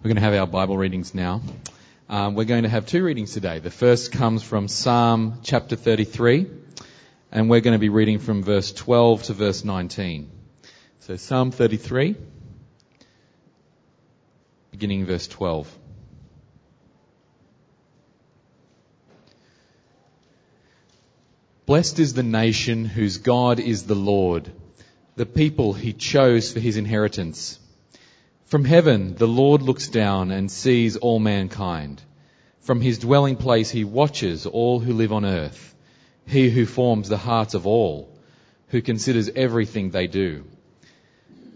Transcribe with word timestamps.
We're 0.00 0.10
going 0.10 0.16
to 0.16 0.22
have 0.22 0.34
our 0.34 0.46
Bible 0.46 0.78
readings 0.78 1.12
now. 1.12 1.42
Um, 2.08 2.36
we're 2.36 2.44
going 2.44 2.62
to 2.62 2.68
have 2.68 2.86
two 2.86 3.02
readings 3.02 3.32
today. 3.32 3.58
The 3.58 3.72
first 3.72 4.12
comes 4.12 4.44
from 4.44 4.68
Psalm 4.68 5.40
chapter 5.42 5.74
33, 5.74 6.46
and 7.32 7.50
we're 7.50 7.62
going 7.62 7.74
to 7.74 7.80
be 7.80 7.88
reading 7.88 8.20
from 8.20 8.44
verse 8.44 8.70
12 8.70 9.24
to 9.24 9.32
verse 9.32 9.64
19. 9.64 10.30
So 11.00 11.16
Psalm 11.16 11.50
33, 11.50 12.14
beginning 14.70 15.04
verse 15.04 15.26
12. 15.26 15.68
Blessed 21.66 21.98
is 21.98 22.14
the 22.14 22.22
nation 22.22 22.84
whose 22.84 23.18
God 23.18 23.58
is 23.58 23.82
the 23.82 23.96
Lord, 23.96 24.48
the 25.16 25.26
people 25.26 25.72
he 25.72 25.92
chose 25.92 26.52
for 26.52 26.60
his 26.60 26.76
inheritance. 26.76 27.58
From 28.48 28.64
heaven, 28.64 29.14
the 29.14 29.28
Lord 29.28 29.60
looks 29.60 29.88
down 29.88 30.30
and 30.30 30.50
sees 30.50 30.96
all 30.96 31.18
mankind. 31.18 32.00
From 32.62 32.80
his 32.80 32.98
dwelling 32.98 33.36
place, 33.36 33.68
he 33.68 33.84
watches 33.84 34.46
all 34.46 34.80
who 34.80 34.94
live 34.94 35.12
on 35.12 35.26
earth. 35.26 35.74
He 36.26 36.48
who 36.48 36.64
forms 36.64 37.10
the 37.10 37.18
hearts 37.18 37.52
of 37.52 37.66
all, 37.66 38.08
who 38.68 38.80
considers 38.80 39.28
everything 39.28 39.90
they 39.90 40.06
do. 40.06 40.44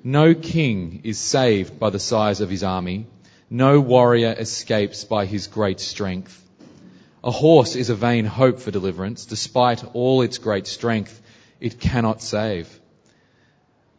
No 0.04 0.34
king 0.34 1.00
is 1.04 1.16
saved 1.16 1.78
by 1.78 1.88
the 1.88 1.98
size 1.98 2.42
of 2.42 2.50
his 2.50 2.62
army. 2.62 3.06
No 3.48 3.80
warrior 3.80 4.36
escapes 4.38 5.04
by 5.04 5.24
his 5.24 5.46
great 5.46 5.80
strength. 5.80 6.46
A 7.24 7.30
horse 7.30 7.74
is 7.74 7.88
a 7.88 7.94
vain 7.94 8.26
hope 8.26 8.60
for 8.60 8.70
deliverance. 8.70 9.24
Despite 9.24 9.82
all 9.94 10.20
its 10.20 10.36
great 10.36 10.66
strength, 10.66 11.22
it 11.58 11.80
cannot 11.80 12.20
save. 12.20 12.68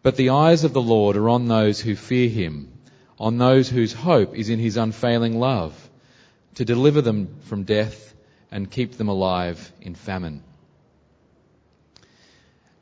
But 0.04 0.16
the 0.16 0.30
eyes 0.30 0.64
of 0.64 0.74
the 0.74 0.82
Lord 0.82 1.18
are 1.18 1.30
on 1.30 1.48
those 1.48 1.80
who 1.80 1.96
fear 1.96 2.30
him 2.30 2.70
on 3.20 3.38
those 3.38 3.70
whose 3.70 3.94
hope 3.94 4.36
is 4.36 4.50
in 4.50 4.60
his 4.60 4.78
unfailing 4.78 5.40
love, 5.40 5.90
to 6.56 6.66
deliver 6.66 7.02
them 7.02 7.40
from 7.46 7.64
death 7.64 8.14
and 8.52 8.70
keep 8.70 8.98
them 8.98 9.10
alive 9.10 9.72
in 9.82 9.96
famine. 9.96 10.44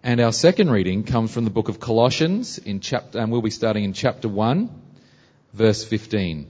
And 0.03 0.19
our 0.19 0.33
second 0.33 0.71
reading 0.71 1.03
comes 1.03 1.31
from 1.31 1.43
the 1.43 1.51
book 1.51 1.69
of 1.69 1.79
Colossians 1.79 2.57
in 2.57 2.79
chapter, 2.79 3.19
and 3.19 3.31
we'll 3.31 3.41
be 3.41 3.51
starting 3.51 3.83
in 3.83 3.93
chapter 3.93 4.27
1, 4.27 4.69
verse 5.53 5.83
15. 5.83 6.47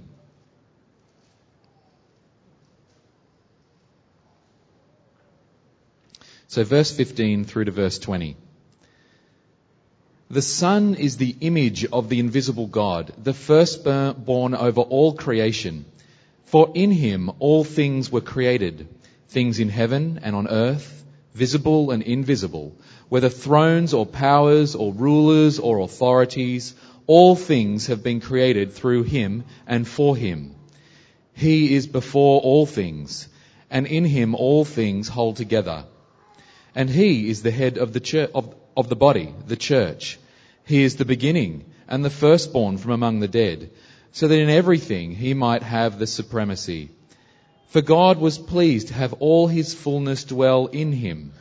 So 6.48 6.64
verse 6.64 6.92
15 6.92 7.46
through 7.46 7.66
to 7.66 7.72
verse 7.72 8.00
20. 8.00 8.36
The 10.32 10.42
Son 10.42 10.96
is 10.96 11.18
the 11.18 11.36
image 11.42 11.84
of 11.84 12.08
the 12.08 12.20
invisible 12.20 12.66
God, 12.66 13.12
the 13.22 13.34
firstborn 13.34 14.56
over 14.56 14.80
all 14.80 15.12
creation. 15.12 15.84
For 16.46 16.72
in 16.74 16.90
him 16.90 17.30
all 17.40 17.66
things 17.66 18.10
were 18.10 18.22
created, 18.22 18.88
things 19.28 19.60
in 19.60 19.68
heaven 19.68 20.22
and 20.24 20.34
on 20.34 20.48
earth, 20.48 21.04
visible 21.34 21.92
and 21.92 22.02
invisible, 22.02 22.74
whether 23.10 23.28
thrones 23.28 23.94
or 23.94 24.06
powers 24.06 24.74
or 24.74 24.94
rulers 24.94 25.60
or 25.60 25.80
authorities, 25.80 26.76
all 27.08 27.36
things 27.36 27.88
have 27.88 28.02
been 28.02 28.22
created 28.22 28.72
through 28.72 29.04
him 29.04 29.44
and 29.68 29.86
for 29.86 30.16
him. 30.16 30.56
He 31.34 31.76
is 31.76 31.88
before 31.88 32.40
all 32.40 32.66
things, 32.66 33.28
and 33.70 33.86
in 33.86 34.06
him 34.06 34.34
all 34.36 34.64
things 34.64 35.10
hold 35.10 35.36
together. 35.36 35.84
And 36.74 36.90
he 36.90 37.30
is 37.30 37.44
the 37.44 37.52
head 37.52 37.78
of 37.78 37.92
the 37.92 38.00
church, 38.00 38.32
of, 38.34 38.56
of 38.78 38.88
the 38.88 38.96
body, 38.96 39.36
the 39.46 39.58
church. 39.58 40.20
He 40.72 40.84
is 40.84 40.96
the 40.96 41.04
beginning 41.04 41.66
and 41.90 42.06
the 42.06 42.10
firstborn 42.10 42.78
from 42.78 42.92
among 42.92 43.20
the 43.20 43.28
dead, 43.28 43.72
so 44.14 44.30
that 44.30 44.40
in 44.40 44.50
everything 44.50 45.12
he 45.12 45.34
might 45.34 45.64
have 45.64 46.00
the 46.00 46.08
supremacy. 46.08 46.92
For 47.68 47.82
God 47.82 48.20
was 48.20 48.38
pleased 48.38 48.88
to 48.88 48.94
have 48.94 49.12
all 49.20 49.48
his 49.48 49.74
fullness 49.74 50.24
dwell 50.24 50.68
in 50.68 50.94
him, 50.94 51.34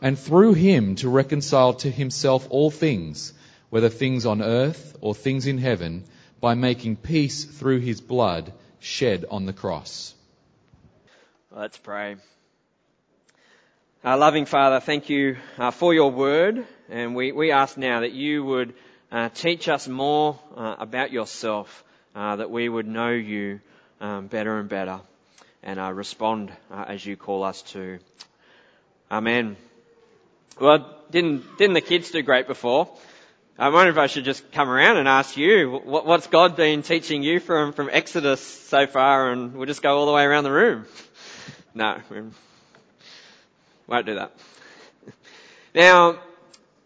and 0.00 0.18
through 0.18 0.54
him 0.54 0.96
to 0.96 1.08
reconcile 1.08 1.74
to 1.74 1.90
himself 1.92 2.48
all 2.50 2.72
things, 2.72 3.32
whether 3.70 3.88
things 3.88 4.26
on 4.26 4.42
earth 4.42 4.96
or 5.00 5.14
things 5.14 5.46
in 5.46 5.58
heaven, 5.58 6.02
by 6.40 6.54
making 6.54 6.96
peace 6.96 7.44
through 7.44 7.78
his 7.78 8.00
blood 8.00 8.52
shed 8.80 9.24
on 9.30 9.46
the 9.46 9.52
cross. 9.52 10.12
Let's 11.52 11.78
pray. 11.78 12.16
Our 14.02 14.18
loving 14.18 14.46
Father, 14.46 14.80
thank 14.80 15.08
you 15.08 15.36
uh, 15.56 15.70
for 15.70 15.94
your 15.94 16.10
word, 16.10 16.66
and 16.92 17.16
we, 17.16 17.32
we 17.32 17.50
ask 17.52 17.78
now 17.78 18.00
that 18.00 18.12
you 18.12 18.44
would 18.44 18.74
uh, 19.10 19.30
teach 19.30 19.68
us 19.68 19.88
more 19.88 20.38
uh, 20.54 20.76
about 20.78 21.10
yourself, 21.10 21.84
uh, 22.14 22.36
that 22.36 22.50
we 22.50 22.68
would 22.68 22.86
know 22.86 23.08
you 23.08 23.60
um, 24.00 24.26
better 24.26 24.58
and 24.58 24.68
better, 24.68 25.00
and 25.62 25.80
uh, 25.80 25.90
respond 25.90 26.52
uh, 26.70 26.84
as 26.86 27.04
you 27.04 27.16
call 27.16 27.44
us 27.44 27.62
to. 27.62 27.98
Amen. 29.10 29.56
Well, 30.60 30.94
didn't 31.10 31.56
didn't 31.56 31.74
the 31.74 31.80
kids 31.80 32.10
do 32.10 32.20
great 32.22 32.46
before? 32.46 32.90
I 33.58 33.70
wonder 33.70 33.90
if 33.90 33.98
I 33.98 34.06
should 34.06 34.24
just 34.24 34.50
come 34.52 34.68
around 34.68 34.98
and 34.98 35.08
ask 35.08 35.36
you, 35.36 35.80
what, 35.84 36.04
what's 36.04 36.26
God 36.26 36.56
been 36.56 36.82
teaching 36.82 37.22
you 37.22 37.38
from, 37.38 37.72
from 37.72 37.88
Exodus 37.90 38.40
so 38.40 38.86
far, 38.86 39.30
and 39.30 39.54
we'll 39.54 39.66
just 39.66 39.82
go 39.82 39.98
all 39.98 40.06
the 40.06 40.12
way 40.12 40.24
around 40.24 40.44
the 40.44 40.52
room. 40.52 40.84
No, 41.74 42.02
won't 43.86 44.04
do 44.04 44.16
that. 44.16 44.36
Now, 45.74 46.18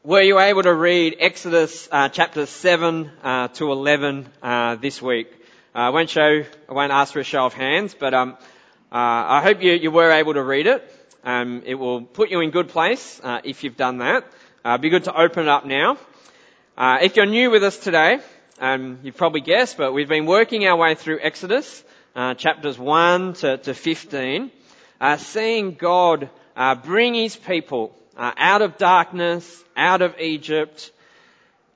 were 0.07 0.23
you 0.23 0.39
able 0.39 0.63
to 0.63 0.73
read 0.73 1.17
Exodus 1.19 1.89
uh, 1.91 2.09
chapter 2.09 2.47
7 2.47 3.11
uh, 3.25 3.49
to 3.49 3.73
11 3.73 4.29
uh, 4.41 4.77
this 4.77 5.03
week? 5.03 5.27
Uh, 5.75 5.79
I 5.79 5.89
won't 5.89 6.09
show, 6.09 6.45
I 6.69 6.73
won't 6.73 6.93
ask 6.93 7.13
for 7.13 7.19
a 7.19 7.25
show 7.25 7.45
of 7.45 7.55
hands, 7.55 7.97
but 7.99 8.15
um, 8.15 8.37
uh, 8.93 8.95
I 8.95 9.43
hope 9.43 9.61
you, 9.65 9.73
you, 9.73 9.91
were 9.91 10.13
able 10.13 10.35
to 10.35 10.45
read 10.45 10.69
it. 10.69 10.89
Um, 11.25 11.65
it 11.67 11.75
will 11.75 12.03
put 12.03 12.31
you 12.31 12.39
in 12.39 12.53
good 12.53 12.69
place 12.69 13.21
uh, 13.25 13.41
if 13.43 13.65
you've 13.65 13.77
done 13.77 13.99
that. 13.99 14.25
be 14.81 14.91
good 14.91 15.05
to 15.05 15.21
open 15.21 15.43
it 15.43 15.49
up 15.49 15.67
now. 15.67 15.99
if 16.79 17.17
you're 17.17 17.27
new 17.27 17.51
with 17.51 17.65
us 17.65 17.77
today, 17.77 18.21
um, 18.61 19.01
you've 19.03 19.17
probably 19.17 19.41
guessed, 19.41 19.77
but 19.77 19.93
we've 19.93 20.09
been 20.09 20.27
working 20.27 20.69
our 20.69 20.77
way 20.77 20.95
through 20.95 21.19
Exodus, 21.21 21.83
chapters 22.15 22.79
1 22.79 23.33
to, 23.33 23.57
to 23.57 23.75
15, 23.75 24.53
seeing 25.17 25.75
God 25.75 26.31
uh, 26.55 26.77
bring 26.77 27.15
his 27.15 27.35
people 27.35 27.93
uh, 28.17 28.33
out 28.37 28.63
of 28.63 28.79
darkness, 28.79 29.65
out 29.77 30.03
of 30.03 30.19
Egypt, 30.21 30.91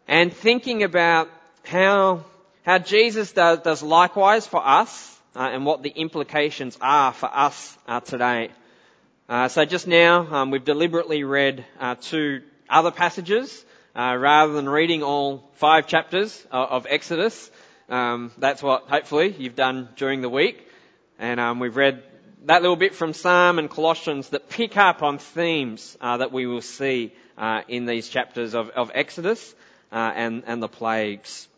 and 0.09 0.33
thinking 0.33 0.83
about 0.83 1.29
how 1.65 2.25
how 2.63 2.79
Jesus 2.79 3.33
does, 3.33 3.61
does 3.61 3.83
likewise 3.83 4.47
for 4.47 4.65
us, 4.65 5.19
uh, 5.35 5.49
and 5.53 5.65
what 5.65 5.83
the 5.83 5.91
implications 5.91 6.77
are 6.81 7.13
for 7.13 7.31
us 7.33 7.79
uh, 7.87 8.01
today. 8.01 8.51
Uh, 9.29 9.49
so 9.49 9.65
just 9.65 9.87
now, 9.87 10.27
um, 10.35 10.51
we've 10.51 10.65
deliberately 10.65 11.25
read 11.25 11.65
uh, 11.79 11.95
two 12.01 12.43
other 12.69 12.91
passages 12.91 13.65
rather 13.95 14.53
than 14.53 14.69
reading 14.69 15.03
all 15.03 15.49
five 15.55 15.87
chapters 15.87 16.47
of, 16.51 16.69
of 16.71 16.87
Exodus. 16.89 17.51
Um, 17.89 18.31
that's 18.39 18.63
what 18.63 18.85
hopefully 18.89 19.35
you've 19.39 19.57
done 19.57 19.89
during 19.97 20.21
the 20.21 20.29
week, 20.29 20.67
and 21.19 21.41
um, 21.41 21.59
we've 21.59 21.77
read 21.77 22.03
that 22.45 22.63
little 22.63 22.77
bit 22.77 22.95
from 22.95 23.13
Psalm 23.13 23.59
and 23.59 23.69
Colossians 23.69 24.31
that 24.31 24.49
pick 24.49 24.77
up 24.77 25.03
on 25.03 25.19
themes 25.19 25.97
uh, 26.01 26.17
that 26.19 26.33
we 26.33 26.47
will 26.47 26.63
see 26.63 27.13
uh, 27.37 27.63
in 27.69 27.87
these 27.87 28.09
chapters 28.09 28.55
of, 28.55 28.71
of 28.71 28.91
Exodus 28.95 29.55
uh, 29.93 30.13
and, 30.15 30.45
and 30.47 30.63
the 30.63 30.69
plagues. 30.69 31.49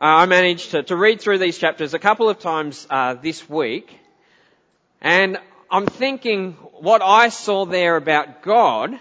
Uh, 0.00 0.04
I 0.04 0.26
managed 0.26 0.72
to, 0.72 0.82
to, 0.82 0.96
read 0.96 1.20
through 1.20 1.38
these 1.38 1.56
chapters 1.58 1.94
a 1.94 1.98
couple 2.00 2.28
of 2.28 2.40
times 2.40 2.88
uh, 2.90 3.14
this 3.14 3.48
week, 3.48 3.96
and 5.00 5.38
I'm 5.70 5.86
thinking 5.86 6.54
what 6.80 7.02
I 7.02 7.28
saw 7.28 7.66
there 7.66 7.96
about 7.96 8.42
God 8.42 8.98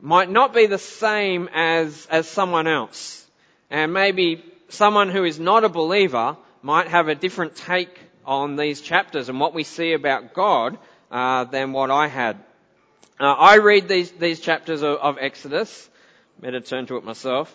might 0.00 0.28
not 0.28 0.52
be 0.52 0.66
the 0.66 0.78
same 0.78 1.48
as, 1.54 2.08
as 2.10 2.28
someone 2.28 2.66
else. 2.66 3.23
And 3.74 3.92
maybe 3.92 4.40
someone 4.68 5.10
who 5.10 5.24
is 5.24 5.40
not 5.40 5.64
a 5.64 5.68
believer 5.68 6.36
might 6.62 6.86
have 6.86 7.08
a 7.08 7.16
different 7.16 7.56
take 7.56 7.98
on 8.24 8.54
these 8.54 8.80
chapters 8.80 9.28
and 9.28 9.40
what 9.40 9.52
we 9.52 9.64
see 9.64 9.94
about 9.94 10.32
God 10.32 10.78
uh, 11.10 11.42
than 11.42 11.72
what 11.72 11.90
I 11.90 12.06
had. 12.06 12.36
Uh, 13.18 13.32
I 13.32 13.56
read 13.56 13.88
these, 13.88 14.12
these 14.12 14.38
chapters 14.38 14.82
of, 14.82 14.98
of, 14.98 15.18
Exodus. 15.18 15.90
Better 16.38 16.60
turn 16.60 16.86
to 16.86 16.98
it 16.98 17.04
myself. 17.04 17.52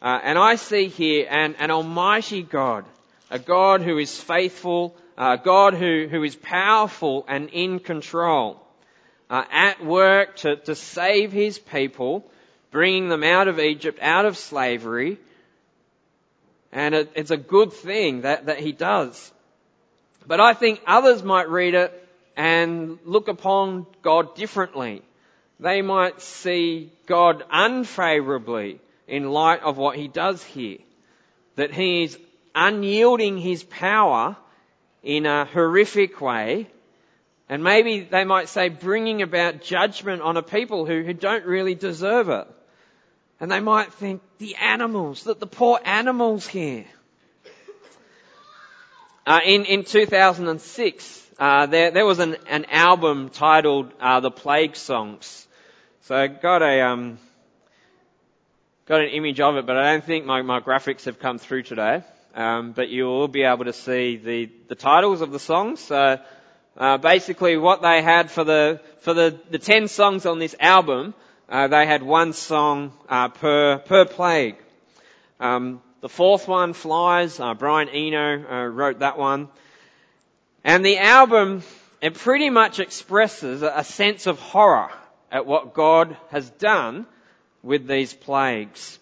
Uh, 0.00 0.18
and 0.22 0.38
I 0.38 0.54
see 0.54 0.88
here 0.88 1.26
an, 1.28 1.54
an 1.58 1.70
almighty 1.70 2.42
God, 2.42 2.86
a 3.30 3.38
God 3.38 3.82
who 3.82 3.98
is 3.98 4.18
faithful, 4.18 4.96
a 5.18 5.36
God 5.36 5.74
who, 5.74 6.08
who 6.10 6.22
is 6.22 6.34
powerful 6.34 7.26
and 7.28 7.50
in 7.50 7.78
control, 7.78 8.58
uh, 9.28 9.44
at 9.52 9.84
work 9.84 10.36
to, 10.36 10.56
to 10.56 10.74
save 10.74 11.30
his 11.30 11.58
people, 11.58 12.24
bringing 12.70 13.10
them 13.10 13.22
out 13.22 13.48
of 13.48 13.60
Egypt, 13.60 13.98
out 14.00 14.24
of 14.24 14.38
slavery, 14.38 15.18
and 16.72 16.94
it, 16.94 17.12
it's 17.14 17.30
a 17.30 17.36
good 17.36 17.72
thing 17.72 18.22
that, 18.22 18.46
that 18.46 18.58
he 18.58 18.72
does. 18.72 19.32
But 20.26 20.40
I 20.40 20.52
think 20.52 20.80
others 20.86 21.22
might 21.22 21.48
read 21.48 21.74
it 21.74 22.08
and 22.36 22.98
look 23.04 23.28
upon 23.28 23.86
God 24.02 24.34
differently. 24.34 25.02
they 25.58 25.82
might 25.82 26.20
see 26.20 26.92
God 27.06 27.42
unfavorably 27.50 28.80
in 29.08 29.30
light 29.30 29.62
of 29.62 29.76
what 29.76 29.96
he 29.96 30.06
does 30.06 30.44
here. 30.44 30.78
That 31.56 31.72
he 31.72 32.04
is 32.04 32.18
unyielding 32.54 33.38
his 33.38 33.64
power 33.64 34.36
in 35.02 35.26
a 35.26 35.46
horrific 35.46 36.20
way. 36.20 36.68
And 37.48 37.64
maybe 37.64 38.00
they 38.00 38.24
might 38.24 38.48
say 38.50 38.68
bringing 38.68 39.22
about 39.22 39.62
judgment 39.62 40.20
on 40.22 40.36
a 40.36 40.42
people 40.42 40.84
who, 40.84 41.02
who 41.02 41.14
don't 41.14 41.46
really 41.46 41.74
deserve 41.74 42.28
it. 42.28 42.46
And 43.40 43.50
they 43.50 43.60
might 43.60 43.92
think 43.92 44.20
the 44.38 44.56
animals, 44.56 45.24
that 45.24 45.38
the 45.40 45.46
poor 45.46 45.78
animals 45.84 46.46
here. 46.46 46.86
Uh, 49.26 49.40
in, 49.44 49.64
in 49.66 49.84
2006, 49.84 51.30
uh, 51.38 51.66
there, 51.66 51.90
there 51.90 52.06
was 52.06 52.18
an, 52.18 52.36
an 52.48 52.64
album 52.66 53.28
titled 53.28 53.92
uh, 54.00 54.20
The 54.20 54.30
Plague 54.30 54.74
Songs. 54.74 55.46
So 56.02 56.16
I 56.16 56.26
got 56.26 56.62
a, 56.62 56.80
um, 56.80 57.18
got 58.86 59.02
an 59.02 59.10
image 59.10 59.38
of 59.38 59.56
it, 59.56 59.66
but 59.66 59.76
I 59.76 59.92
don't 59.92 60.04
think 60.04 60.24
my, 60.24 60.42
my 60.42 60.60
graphics 60.60 61.04
have 61.04 61.18
come 61.18 61.38
through 61.38 61.62
today. 61.62 62.02
Um, 62.34 62.72
but 62.72 62.88
you 62.88 63.04
will 63.04 63.28
be 63.28 63.42
able 63.42 63.66
to 63.66 63.72
see 63.72 64.16
the, 64.16 64.50
the 64.68 64.74
titles 64.74 65.20
of 65.20 65.30
the 65.30 65.38
songs. 65.38 65.80
So 65.80 66.18
uh, 66.78 66.96
basically, 66.98 67.56
what 67.56 67.82
they 67.82 68.00
had 68.02 68.30
for 68.30 68.44
the 68.44 68.80
for 69.00 69.12
the, 69.12 69.36
the 69.50 69.58
ten 69.58 69.88
songs 69.88 70.24
on 70.26 70.38
this 70.38 70.54
album, 70.60 71.14
uh, 71.48 71.68
they 71.68 71.86
had 71.86 72.02
one 72.02 72.32
song 72.32 72.92
uh, 73.08 73.28
per 73.28 73.78
per 73.78 74.04
plague. 74.04 74.56
Um, 75.40 75.82
the 76.00 76.08
fourth 76.08 76.46
one, 76.46 76.72
Flies. 76.72 77.40
Uh, 77.40 77.54
Brian 77.54 77.88
Eno 77.88 78.44
uh, 78.44 78.66
wrote 78.66 79.00
that 79.00 79.18
one, 79.18 79.48
and 80.64 80.84
the 80.84 80.98
album 80.98 81.62
it 82.00 82.14
pretty 82.14 82.50
much 82.50 82.78
expresses 82.78 83.62
a 83.62 83.82
sense 83.82 84.26
of 84.26 84.38
horror 84.38 84.90
at 85.32 85.46
what 85.46 85.74
God 85.74 86.16
has 86.30 86.48
done 86.50 87.06
with 87.62 87.86
these 87.88 88.14
plagues. 88.14 88.98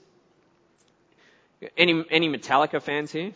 Any, 1.76 2.04
any 2.10 2.28
Metallica 2.28 2.80
fans 2.80 3.12
here? 3.12 3.32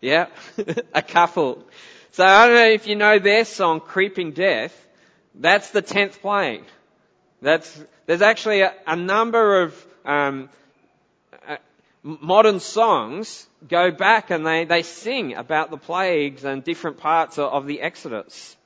Yeah? 0.00 0.26
a 0.94 1.02
couple. 1.02 1.64
So 2.12 2.24
I 2.24 2.46
don't 2.46 2.56
know 2.56 2.68
if 2.68 2.86
you 2.86 2.96
know 2.96 3.18
their 3.18 3.44
song, 3.44 3.80
Creeping 3.80 4.32
Death. 4.32 4.74
That's 5.34 5.70
the 5.70 5.82
tenth 5.82 6.20
plague. 6.20 6.64
That's, 7.42 7.84
there's 8.06 8.22
actually 8.22 8.60
a, 8.62 8.74
a 8.86 8.96
number 8.96 9.62
of, 9.62 9.86
um, 10.04 10.48
uh, 11.48 11.56
modern 12.02 12.60
songs 12.60 13.46
go 13.66 13.90
back 13.90 14.30
and 14.30 14.46
they, 14.46 14.64
they 14.64 14.82
sing 14.82 15.34
about 15.34 15.70
the 15.70 15.76
plagues 15.76 16.44
and 16.44 16.64
different 16.64 16.98
parts 16.98 17.38
of, 17.38 17.52
of 17.52 17.66
the 17.66 17.80
Exodus. 17.80 18.56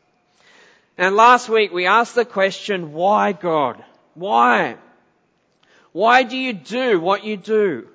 And 0.97 1.17
last 1.17 1.49
week 1.49 1.73
we 1.73 1.87
asked 1.87 2.15
the 2.15 2.25
question, 2.25 2.93
why 2.93 3.33
God? 3.33 3.83
Why? 4.15 4.77
Why 5.93 6.23
do 6.23 6.37
you 6.37 6.53
do 6.53 7.01
what 7.01 7.25
you 7.25 7.37
do? 7.37 7.89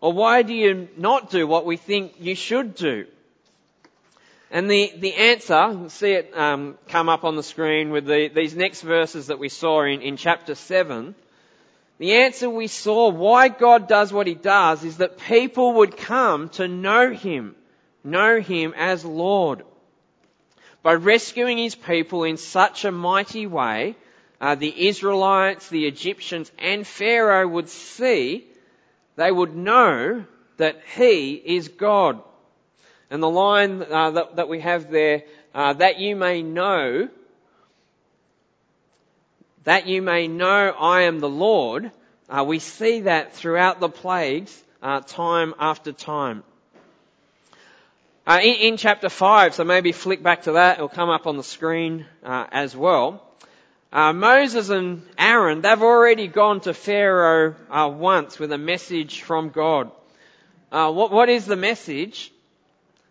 Or 0.00 0.12
why 0.12 0.42
do 0.42 0.54
you 0.54 0.88
not 0.96 1.30
do 1.30 1.46
what 1.46 1.64
we 1.64 1.76
think 1.76 2.14
you 2.18 2.34
should 2.34 2.74
do? 2.74 3.06
And 4.52 4.70
the, 4.70 4.92
the 4.96 5.14
answer, 5.14 5.88
see 5.88 6.12
it 6.12 6.36
um, 6.36 6.78
come 6.86 7.08
up 7.08 7.24
on 7.24 7.34
the 7.34 7.42
screen 7.42 7.90
with 7.90 8.06
the, 8.06 8.28
these 8.28 8.54
next 8.54 8.82
verses 8.82 9.26
that 9.26 9.40
we 9.40 9.48
saw 9.48 9.82
in, 9.82 10.00
in 10.02 10.16
chapter 10.16 10.54
7. 10.54 11.16
The 11.98 12.12
answer 12.12 12.48
we 12.48 12.68
saw 12.68 13.08
why 13.08 13.48
God 13.48 13.88
does 13.88 14.12
what 14.12 14.28
He 14.28 14.34
does 14.34 14.84
is 14.84 14.98
that 14.98 15.18
people 15.18 15.74
would 15.74 15.96
come 15.96 16.50
to 16.50 16.68
know 16.68 17.10
Him, 17.10 17.56
know 18.04 18.40
Him 18.40 18.74
as 18.76 19.04
Lord 19.04 19.64
by 20.82 20.94
rescuing 20.94 21.58
his 21.58 21.74
people 21.74 22.24
in 22.24 22.36
such 22.36 22.84
a 22.84 22.92
mighty 22.92 23.46
way, 23.46 23.96
uh, 24.40 24.56
the 24.56 24.88
Israelites, 24.88 25.68
the 25.68 25.86
Egyptians, 25.86 26.50
and 26.58 26.86
Pharaoh 26.86 27.46
would 27.46 27.68
see, 27.68 28.46
they 29.16 29.30
would 29.30 29.54
know 29.54 30.24
that 30.56 30.80
he 30.96 31.34
is 31.34 31.68
God. 31.68 32.20
And 33.12 33.22
the 33.22 33.28
line 33.28 33.82
uh, 33.82 34.10
that, 34.12 34.36
that, 34.36 34.48
we 34.48 34.60
have 34.60 34.90
there, 34.90 35.24
uh, 35.54 35.74
that 35.74 35.98
you 35.98 36.16
may 36.16 36.40
know, 36.40 37.10
that 39.64 39.86
you 39.86 40.00
may 40.00 40.28
know 40.28 40.70
I 40.70 41.02
am 41.02 41.20
the 41.20 41.28
Lord, 41.28 41.92
uh, 42.30 42.42
we 42.42 42.58
see 42.58 43.00
that 43.00 43.34
throughout 43.34 43.80
the 43.80 43.90
plagues, 43.90 44.58
uh, 44.82 45.00
time 45.00 45.52
after 45.58 45.92
time. 45.92 46.42
Uh, 48.26 48.40
in, 48.42 48.54
in, 48.54 48.76
chapter 48.78 49.10
5, 49.10 49.56
so 49.56 49.64
maybe 49.64 49.92
flick 49.92 50.22
back 50.22 50.44
to 50.44 50.52
that, 50.52 50.78
it'll 50.78 50.88
come 50.88 51.10
up 51.10 51.26
on 51.26 51.36
the 51.36 51.44
screen 51.44 52.06
uh, 52.24 52.46
as 52.50 52.74
well. 52.74 53.22
Moses 53.92 54.70
and 54.70 55.02
Aaron, 55.18 55.60
they've 55.60 55.82
already 55.82 56.28
gone 56.28 56.62
to 56.62 56.72
Pharaoh 56.72 57.54
once 57.90 58.38
with 58.38 58.52
a 58.52 58.56
message 58.56 59.20
from 59.20 59.50
God. 59.50 59.90
What, 60.70 61.12
what 61.12 61.28
is 61.28 61.44
the 61.44 61.56
message? 61.56 62.32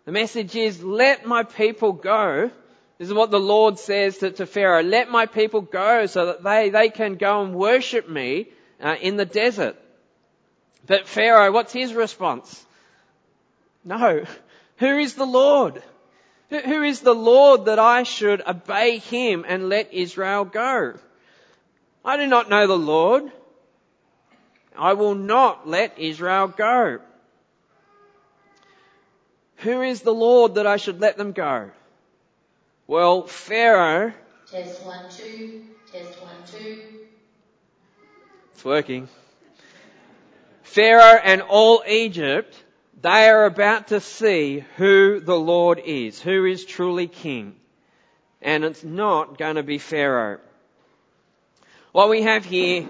The 0.06 0.12
message 0.12 0.56
is, 0.56 0.84
let 0.84 1.26
my 1.26 1.44
people 1.44 1.94
go. 1.94 2.50
This 2.98 3.08
is 3.08 3.14
what 3.14 3.32
the 3.32 3.40
Lord 3.40 3.80
says 3.80 4.18
to, 4.20 4.32
to 4.32 4.46
Pharaoh. 4.46 4.84
Let 4.84 5.10
my 5.10 5.26
people 5.26 5.62
go 5.62 6.06
so 6.06 6.28
that 6.28 6.44
they, 6.44 6.70
they 6.70 6.90
can 6.90 7.16
go 7.16 7.44
and 7.44 7.54
worship 7.54 8.10
me 8.10 8.48
uh, 8.82 8.96
in 9.02 9.18
the 9.18 9.26
desert. 9.26 9.76
But 10.88 11.08
Pharaoh, 11.08 11.52
what's 11.52 11.74
his 11.74 11.94
response? 11.94 12.66
No. 13.84 14.24
Who 14.78 14.98
is 14.98 15.16
the 15.16 15.26
Lord? 15.26 15.82
Who 16.50 16.84
is 16.84 17.00
the 17.00 17.16
Lord 17.16 17.66
that 17.66 17.80
I 17.80 18.04
should 18.04 18.46
obey 18.46 18.98
him 18.98 19.46
and 19.48 19.70
let 19.70 19.94
Israel 19.94 20.44
go? 20.44 20.96
I 22.04 22.18
do 22.18 22.28
not 22.28 22.50
know 22.50 22.68
the 22.68 22.78
Lord. 22.78 23.32
I 24.78 24.94
will 24.94 25.16
not 25.16 25.68
let 25.68 25.98
Israel 25.98 26.48
go. 26.48 27.00
Who 29.62 29.82
is 29.82 30.02
the 30.02 30.14
Lord 30.14 30.56
that 30.56 30.68
I 30.68 30.78
should 30.78 31.00
let 31.00 31.18
them 31.18 31.32
go? 31.32 31.72
Well, 32.88 33.28
Pharaoh. 33.28 34.14
Test 34.50 34.86
one, 34.86 35.10
two. 35.10 35.64
Test 35.92 36.22
one, 36.22 36.36
two. 36.52 36.82
It's 38.54 38.66
working. 38.66 39.08
Pharaoh 40.64 41.20
and 41.24 41.42
all 41.42 41.84
Egypt 41.88 42.56
they 43.02 43.30
are 43.30 43.46
about 43.46 43.88
to 43.88 44.00
see 44.00 44.64
who 44.78 45.20
the 45.20 45.38
Lord 45.38 45.82
is, 45.84 46.22
who 46.22 46.46
is 46.46 46.66
truly 46.66 47.08
king. 47.08 47.56
And 48.42 48.64
it's 48.64 48.84
not 48.84 49.38
going 49.38 49.56
to 49.56 49.64
be 49.64 49.80
Pharaoh. 49.80 50.40
What 51.92 52.10
we 52.10 52.22
have 52.22 52.46
here, 52.46 52.86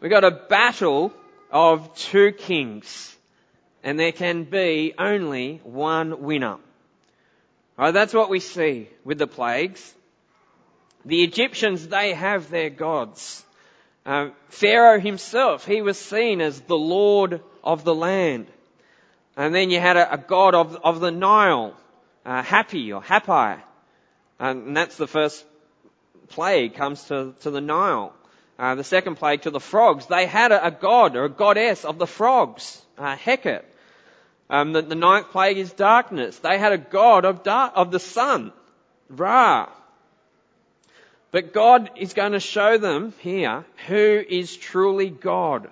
we've 0.00 0.10
got 0.10 0.24
a 0.24 0.30
battle 0.30 1.12
of 1.50 1.94
two 1.96 2.32
kings. 2.32 3.16
And 3.88 3.98
there 3.98 4.12
can 4.12 4.44
be 4.44 4.92
only 4.98 5.62
one 5.64 6.20
winner. 6.20 6.58
Right, 7.78 7.90
that's 7.90 8.12
what 8.12 8.28
we 8.28 8.38
see 8.38 8.90
with 9.02 9.16
the 9.16 9.26
plagues. 9.26 9.94
The 11.06 11.22
Egyptians, 11.24 11.88
they 11.88 12.12
have 12.12 12.50
their 12.50 12.68
gods. 12.68 13.42
Uh, 14.04 14.28
Pharaoh 14.50 15.00
himself, 15.00 15.64
he 15.64 15.80
was 15.80 15.96
seen 15.96 16.42
as 16.42 16.60
the 16.60 16.76
Lord 16.76 17.40
of 17.64 17.84
the 17.84 17.94
land. 17.94 18.48
And 19.38 19.54
then 19.54 19.70
you 19.70 19.80
had 19.80 19.96
a, 19.96 20.12
a 20.12 20.18
god 20.18 20.54
of, 20.54 20.76
of 20.84 21.00
the 21.00 21.10
Nile, 21.10 21.74
uh, 22.26 22.42
Hapi 22.42 22.94
or 22.94 23.00
Hapi. 23.00 23.58
And 24.38 24.76
that's 24.76 24.98
the 24.98 25.06
first 25.06 25.46
plague 26.28 26.74
comes 26.74 27.04
to, 27.04 27.34
to 27.40 27.50
the 27.50 27.62
Nile. 27.62 28.12
Uh, 28.58 28.74
the 28.74 28.84
second 28.84 29.14
plague 29.14 29.40
to 29.42 29.50
the 29.50 29.60
frogs. 29.60 30.04
They 30.08 30.26
had 30.26 30.52
a, 30.52 30.66
a 30.66 30.70
god 30.70 31.16
or 31.16 31.24
a 31.24 31.30
goddess 31.30 31.86
of 31.86 31.96
the 31.96 32.06
frogs, 32.06 32.82
uh, 32.98 33.16
Heket. 33.16 33.62
Um, 34.50 34.72
the, 34.72 34.82
the, 34.82 34.94
ninth 34.94 35.30
plague 35.30 35.58
is 35.58 35.72
darkness. 35.72 36.38
They 36.38 36.58
had 36.58 36.72
a 36.72 36.78
god 36.78 37.24
of 37.24 37.42
dark, 37.42 37.72
of 37.74 37.90
the 37.90 38.00
sun, 38.00 38.52
Ra. 39.10 39.68
But 41.30 41.52
God 41.52 41.90
is 41.96 42.14
going 42.14 42.32
to 42.32 42.40
show 42.40 42.78
them 42.78 43.12
here 43.20 43.66
who 43.86 44.24
is 44.26 44.56
truly 44.56 45.10
God 45.10 45.68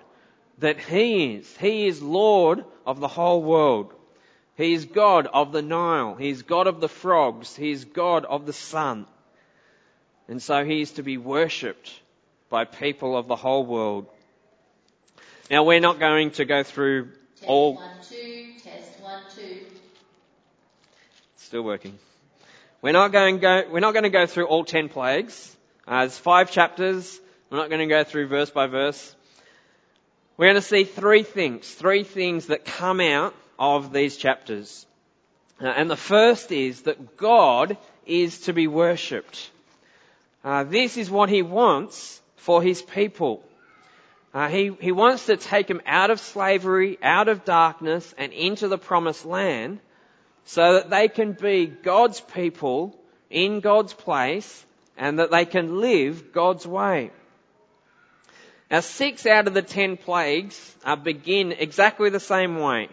that 0.59 0.79
He 0.79 1.35
is. 1.35 1.57
He 1.57 1.87
is 1.87 2.01
Lord 2.01 2.63
of 2.85 2.99
the 2.99 3.07
whole 3.07 3.41
world. 3.41 3.93
He 4.55 4.73
is 4.73 4.85
God 4.85 5.27
of 5.27 5.51
the 5.51 5.61
Nile. 5.61 6.15
He 6.15 6.29
is 6.29 6.43
God 6.43 6.67
of 6.67 6.79
the 6.79 6.89
frogs. 6.89 7.55
He 7.55 7.71
is 7.71 7.85
God 7.85 8.25
of 8.25 8.45
the 8.45 8.53
sun. 8.53 9.05
And 10.27 10.41
so 10.41 10.63
He 10.63 10.81
is 10.81 10.91
to 10.93 11.03
be 11.03 11.17
worshipped 11.17 11.91
by 12.49 12.65
people 12.65 13.17
of 13.17 13.27
the 13.27 13.35
whole 13.35 13.65
world. 13.65 14.07
Now 15.49 15.63
we're 15.63 15.79
not 15.79 15.99
going 15.99 16.31
to 16.31 16.45
go 16.45 16.63
through 16.63 17.09
all. 17.45 17.75
One, 17.75 17.89
two, 18.09 18.46
test 19.37 19.49
one, 19.49 19.59
two. 19.59 19.65
Still 21.37 21.61
working. 21.61 21.97
We're 22.81 22.91
not 22.93 23.11
going 23.11 23.39
go, 23.39 23.63
we're 23.71 23.79
not 23.79 23.93
going 23.93 24.03
to 24.03 24.09
go 24.09 24.25
through 24.25 24.47
all 24.47 24.63
ten 24.63 24.89
plagues. 24.89 25.55
Uh, 25.87 26.01
there's 26.01 26.17
five 26.17 26.51
chapters. 26.51 27.19
We're 27.49 27.57
not 27.57 27.69
going 27.69 27.87
to 27.87 27.87
go 27.87 28.03
through 28.03 28.27
verse 28.27 28.49
by 28.49 28.67
verse. 28.67 29.15
We're 30.37 30.47
going 30.47 30.55
to 30.55 30.61
see 30.61 30.83
three 30.83 31.23
things, 31.23 31.69
three 31.71 32.03
things 32.03 32.47
that 32.47 32.65
come 32.65 32.99
out 32.99 33.33
of 33.57 33.91
these 33.91 34.17
chapters. 34.17 34.85
Uh, 35.59 35.67
and 35.67 35.89
the 35.89 35.95
first 35.95 36.51
is 36.51 36.81
that 36.83 37.17
God 37.17 37.77
is 38.05 38.41
to 38.41 38.53
be 38.53 38.67
worshipped. 38.67 39.49
Uh, 40.43 40.63
this 40.63 40.97
is 40.97 41.09
what 41.09 41.29
He 41.29 41.41
wants 41.41 42.21
for 42.35 42.61
his 42.61 42.81
people. 42.81 43.43
Uh, 44.37 44.47
he, 44.49 44.71
he 44.79 44.91
wants 44.91 45.25
to 45.25 45.35
take 45.35 45.65
them 45.65 45.81
out 45.87 46.11
of 46.11 46.19
slavery, 46.19 46.99
out 47.01 47.27
of 47.27 47.43
darkness, 47.43 48.13
and 48.19 48.31
into 48.31 48.67
the 48.67 48.77
promised 48.77 49.25
land 49.25 49.79
so 50.45 50.73
that 50.73 50.91
they 50.91 51.07
can 51.07 51.31
be 51.33 51.65
God's 51.65 52.19
people 52.21 52.95
in 53.31 53.61
God's 53.61 53.93
place 53.95 54.63
and 54.95 55.17
that 55.17 55.31
they 55.31 55.45
can 55.45 55.81
live 55.81 56.33
God's 56.33 56.67
way. 56.67 57.09
Now, 58.69 58.81
six 58.81 59.25
out 59.25 59.47
of 59.47 59.55
the 59.55 59.63
ten 59.63 59.97
plagues 59.97 60.75
uh, 60.85 60.95
begin 60.95 61.51
exactly 61.51 62.11
the 62.11 62.19
same 62.19 62.59
way. 62.59 62.89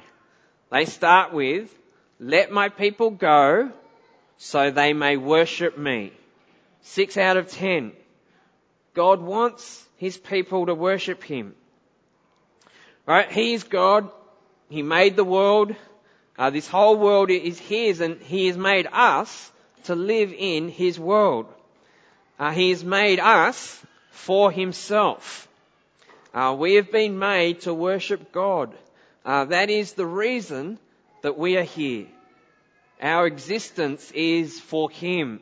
They 0.71 0.87
start 0.87 1.35
with, 1.35 1.69
let 2.19 2.53
my 2.53 2.71
people 2.71 3.11
go 3.11 3.71
so 4.39 4.71
they 4.71 4.95
may 4.95 5.19
worship 5.19 5.77
me. 5.77 6.15
Six 6.81 7.19
out 7.19 7.37
of 7.37 7.51
ten. 7.51 7.93
God 8.95 9.21
wants 9.21 9.85
his 9.97 10.17
people 10.17 10.67
to 10.67 10.75
worship 10.75 11.23
him. 11.23 11.55
Right? 13.07 13.31
He's 13.31 13.65
God. 13.65 14.11
He 14.69 14.83
made 14.83 15.17
the 15.17 15.25
world. 15.25 15.75
Uh, 16.39 16.51
this 16.51 16.67
whole 16.67 16.97
world 16.97 17.31
is 17.31 17.59
his 17.59 18.01
and 18.01 18.21
he 18.21 18.47
has 18.47 18.57
made 18.57 18.89
us 18.91 19.53
to 19.85 19.95
live 19.95 20.33
in 20.37 20.69
his 20.69 20.99
world. 20.99 21.47
Uh, 22.39 22.51
he 22.51 22.71
has 22.71 22.83
made 22.83 23.21
us 23.21 23.81
for 24.11 24.51
himself. 24.51 25.49
Uh, 26.33 26.57
we 26.59 26.75
have 26.75 26.91
been 26.91 27.19
made 27.19 27.61
to 27.61 27.75
worship 27.75 28.33
God. 28.33 28.75
Uh, 29.25 29.45
that 29.47 29.71
is 29.71 29.93
the 29.93 30.07
reason 30.07 30.79
that 31.23 31.39
we 31.39 31.57
are 31.57 31.63
here. 31.63 32.07
Our 33.01 33.27
existence 33.27 34.11
is 34.13 34.61
for 34.61 34.91
Him. 34.91 35.41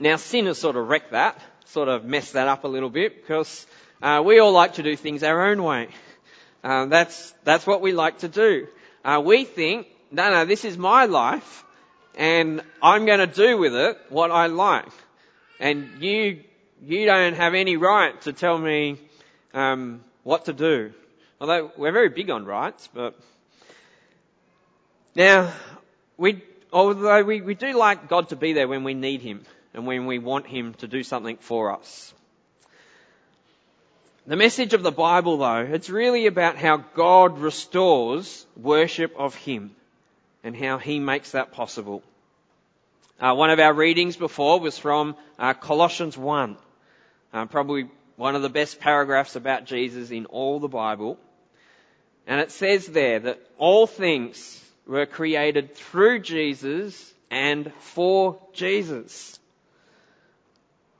Now 0.00 0.16
sin 0.16 0.46
has 0.46 0.58
sort 0.58 0.74
of 0.74 0.88
wrecked 0.88 1.12
that, 1.12 1.40
sort 1.66 1.88
of 1.88 2.04
messed 2.04 2.32
that 2.32 2.48
up 2.48 2.64
a 2.64 2.68
little 2.68 2.90
bit 2.90 3.22
because 3.22 3.64
uh, 4.02 4.22
we 4.24 4.40
all 4.40 4.50
like 4.50 4.74
to 4.74 4.82
do 4.82 4.96
things 4.96 5.22
our 5.22 5.46
own 5.46 5.62
way. 5.62 5.88
Uh, 6.64 6.86
that's 6.86 7.32
that's 7.44 7.64
what 7.64 7.80
we 7.80 7.92
like 7.92 8.18
to 8.18 8.28
do. 8.28 8.66
Uh, 9.04 9.22
we 9.24 9.44
think, 9.44 9.86
no, 10.10 10.30
no, 10.30 10.44
this 10.46 10.64
is 10.64 10.76
my 10.76 11.04
life, 11.04 11.64
and 12.16 12.62
I'm 12.82 13.06
going 13.06 13.20
to 13.20 13.28
do 13.28 13.56
with 13.56 13.74
it 13.76 13.98
what 14.08 14.32
I 14.32 14.48
like, 14.48 14.88
and 15.60 16.02
you 16.02 16.42
you 16.84 17.06
don't 17.06 17.34
have 17.34 17.54
any 17.54 17.76
right 17.76 18.20
to 18.22 18.32
tell 18.32 18.58
me 18.58 18.98
um, 19.52 20.02
what 20.24 20.46
to 20.46 20.52
do. 20.52 20.92
Although 21.40 21.70
we're 21.76 21.92
very 21.92 22.08
big 22.08 22.30
on 22.30 22.44
rights, 22.44 22.88
but 22.92 23.16
now 25.14 25.52
we 26.16 26.42
although 26.72 27.22
we, 27.22 27.42
we 27.42 27.54
do 27.54 27.74
like 27.74 28.08
God 28.08 28.30
to 28.30 28.36
be 28.36 28.54
there 28.54 28.66
when 28.66 28.82
we 28.82 28.94
need 28.94 29.20
Him 29.20 29.44
and 29.74 29.86
when 29.86 30.06
we 30.06 30.18
want 30.18 30.46
Him 30.46 30.74
to 30.74 30.88
do 30.88 31.02
something 31.02 31.36
for 31.36 31.72
us. 31.72 32.14
The 34.26 34.36
message 34.36 34.72
of 34.72 34.82
the 34.82 34.92
Bible 34.92 35.36
though, 35.38 35.68
it's 35.70 35.90
really 35.90 36.26
about 36.26 36.56
how 36.56 36.78
God 36.78 37.38
restores 37.38 38.46
worship 38.56 39.14
of 39.18 39.34
Him 39.34 39.74
and 40.42 40.56
how 40.56 40.78
He 40.78 40.98
makes 40.98 41.32
that 41.32 41.52
possible. 41.52 42.02
Uh, 43.20 43.34
one 43.34 43.50
of 43.50 43.58
our 43.58 43.74
readings 43.74 44.16
before 44.16 44.60
was 44.60 44.78
from 44.78 45.14
uh, 45.38 45.54
Colossians 45.54 46.16
1, 46.16 46.56
uh, 47.32 47.46
probably 47.46 47.88
one 48.16 48.34
of 48.34 48.42
the 48.42 48.48
best 48.48 48.80
paragraphs 48.80 49.36
about 49.36 49.66
Jesus 49.66 50.10
in 50.10 50.26
all 50.26 50.58
the 50.58 50.68
Bible. 50.68 51.18
And 52.26 52.40
it 52.40 52.50
says 52.50 52.86
there 52.86 53.20
that 53.20 53.40
all 53.58 53.86
things 53.86 54.62
were 54.86 55.06
created 55.06 55.74
through 55.74 56.20
Jesus 56.20 57.12
and 57.30 57.72
for 57.80 58.38
Jesus. 58.52 59.38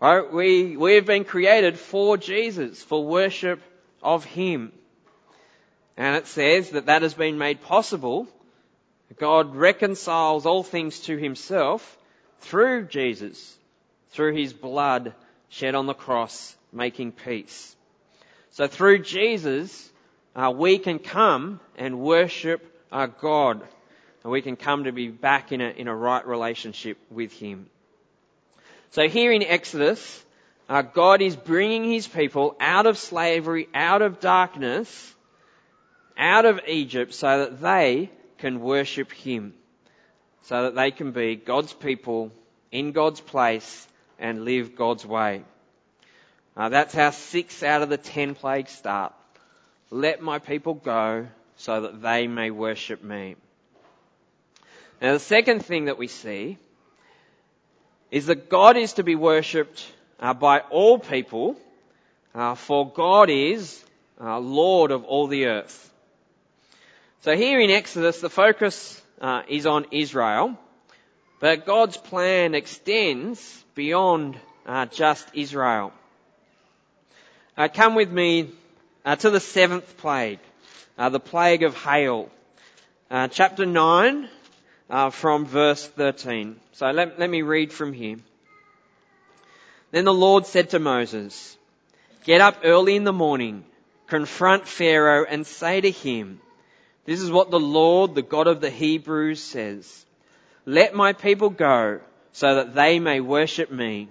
Right? 0.01 0.33
We, 0.33 0.77
we 0.77 0.95
have 0.95 1.07
been 1.07 1.25
created 1.25 1.79
for 1.79 2.17
Jesus, 2.17 2.83
for 2.83 3.05
worship 3.05 3.61
of 4.03 4.25
Him. 4.25 4.73
And 5.97 6.17
it 6.17 6.27
says 6.27 6.71
that 6.71 6.87
that 6.87 7.03
has 7.03 7.15
been 7.15 7.39
made 7.39 7.63
possible. 7.63 8.27
God 9.19 9.55
reconciles 9.55 10.45
all 10.45 10.63
things 10.63 11.01
to 11.01 11.17
Himself 11.17 11.99
through 12.41 12.87
Jesus, 12.87 13.57
through 14.11 14.35
His 14.35 14.53
blood 14.53 15.15
shed 15.49 15.75
on 15.75 15.87
the 15.87 15.95
cross, 15.95 16.55
making 16.73 17.13
peace. 17.13 17.75
So 18.51 18.67
through 18.67 19.01
Jesus, 19.01 19.91
uh, 20.35 20.53
we 20.55 20.79
can 20.79 20.99
come 20.99 21.61
and 21.77 22.01
worship 22.01 22.65
our 22.91 23.07
God. 23.07 23.63
And 24.23 24.33
we 24.33 24.43
can 24.43 24.57
come 24.57 24.85
to 24.85 24.93
be 24.93 25.09
back 25.09 25.53
in 25.53 25.61
a, 25.61 25.69
in 25.69 25.87
a 25.87 25.95
right 25.95 26.27
relationship 26.27 26.99
with 27.11 27.33
Him. 27.33 27.67
So 28.95 29.09
here 29.09 29.33
in 29.33 29.43
Exodus, 29.43 30.25
uh, 30.69 30.83
God 30.83 31.21
is 31.21 31.35
bringing 31.35 31.83
His 31.83 32.07
people 32.07 32.55
out 32.61 32.87
of 32.87 32.97
slavery, 32.97 33.69
out 33.75 34.03
of 34.03 34.21
darkness, 34.21 35.15
out 36.17 36.45
of 36.45 36.61
Egypt 36.69 37.13
so 37.13 37.41
that 37.41 37.61
they 37.61 38.09
can 38.39 38.61
worship 38.61 39.11
Him. 39.11 39.53
So 40.43 40.63
that 40.63 40.77
they 40.77 40.93
can 40.93 41.11
be 41.11 41.35
God's 41.35 41.73
people 41.73 42.31
in 42.71 42.93
God's 42.93 43.21
place 43.21 43.89
and 44.21 44.45
live 44.45 44.77
God's 44.77 45.05
way. 45.05 45.43
Uh, 46.57 46.69
that's 46.69 46.95
how 46.95 47.11
six 47.11 47.65
out 47.65 47.83
of 47.83 47.89
the 47.89 47.99
ten 47.99 48.37
plagues 48.37 48.71
start. 48.71 49.13
Let 49.91 50.23
my 50.23 50.39
people 50.39 50.75
go 50.75 51.27
so 51.57 51.81
that 51.81 52.01
they 52.01 52.29
may 52.29 52.53
worship 52.53 53.03
me. 53.03 53.35
Now 55.03 55.15
the 55.15 55.19
second 55.19 55.65
thing 55.65 55.87
that 55.87 55.99
we 55.99 56.07
see 56.07 56.59
is 58.15 58.27
that 58.27 58.49
God 58.49 58.77
is 58.77 58.93
to 58.93 59.03
be 59.03 59.17
worshipped 59.17 59.85
uh, 60.21 60.33
by 60.33 60.61
all 60.61 61.01
people, 61.01 61.57
uh, 62.33 62.55
for 62.55 62.89
God 62.89 63.29
is 63.29 63.85
uh, 64.21 64.39
Lord 64.39 64.93
of 64.93 65.03
all 65.03 65.27
the 65.27 65.47
earth. 65.47 65.93
So 67.23 67.35
here 67.35 67.59
in 67.59 67.71
Exodus, 67.71 68.21
the 68.21 68.31
focus 68.31 69.03
uh, 69.21 69.43
is 69.49 69.67
on 69.67 69.87
Israel, 69.91 70.57
but 71.41 71.67
God's 71.67 71.97
plan 71.97 72.55
extends 72.55 73.65
beyond 73.75 74.39
uh, 74.65 74.87
just 74.87 75.27
Israel. 75.35 75.93
Uh, 77.57 77.67
come 77.67 77.97
with 77.97 78.13
me 78.13 78.53
to 79.19 79.29
the 79.29 79.41
seventh 79.41 79.97
plague, 79.97 80.39
the 80.97 81.19
plague 81.19 81.65
of 81.65 81.75
hail. 81.75 82.31
Chapter 83.11 83.67
9 83.67 84.29
uh, 84.91 85.11
from 85.11 85.47
verse 85.47 85.87
13. 85.87 86.57
So 86.73 86.91
let, 86.91 87.19
let 87.19 87.31
me 87.31 87.43
read 87.43 87.73
from 87.73 87.93
here. 87.93 88.17
Then 89.91 90.05
the 90.05 90.15
Lord 90.15 90.47
said 90.47 90.71
to 90.71 90.79
Moses, 90.79 91.57
Get 92.25 92.41
up 92.41 92.59
early 92.65 92.97
in 92.97 93.05
the 93.05 93.13
morning, 93.13 93.65
confront 94.07 94.67
Pharaoh 94.67 95.25
and 95.29 95.47
say 95.47 95.81
to 95.81 95.91
him, 95.91 96.41
This 97.05 97.21
is 97.21 97.31
what 97.31 97.51
the 97.51 97.61
Lord, 97.61 98.15
the 98.15 98.23
God 98.23 98.47
of 98.47 98.61
the 98.61 98.71
Hebrews 98.71 99.43
says. 99.43 100.05
Let 100.67 100.95
my 100.95 101.13
people 101.13 101.51
go 101.51 102.01
so 102.33 102.57
that 102.57 102.75
they 102.75 102.99
may 102.99 103.21
worship 103.21 103.71
me 103.71 104.09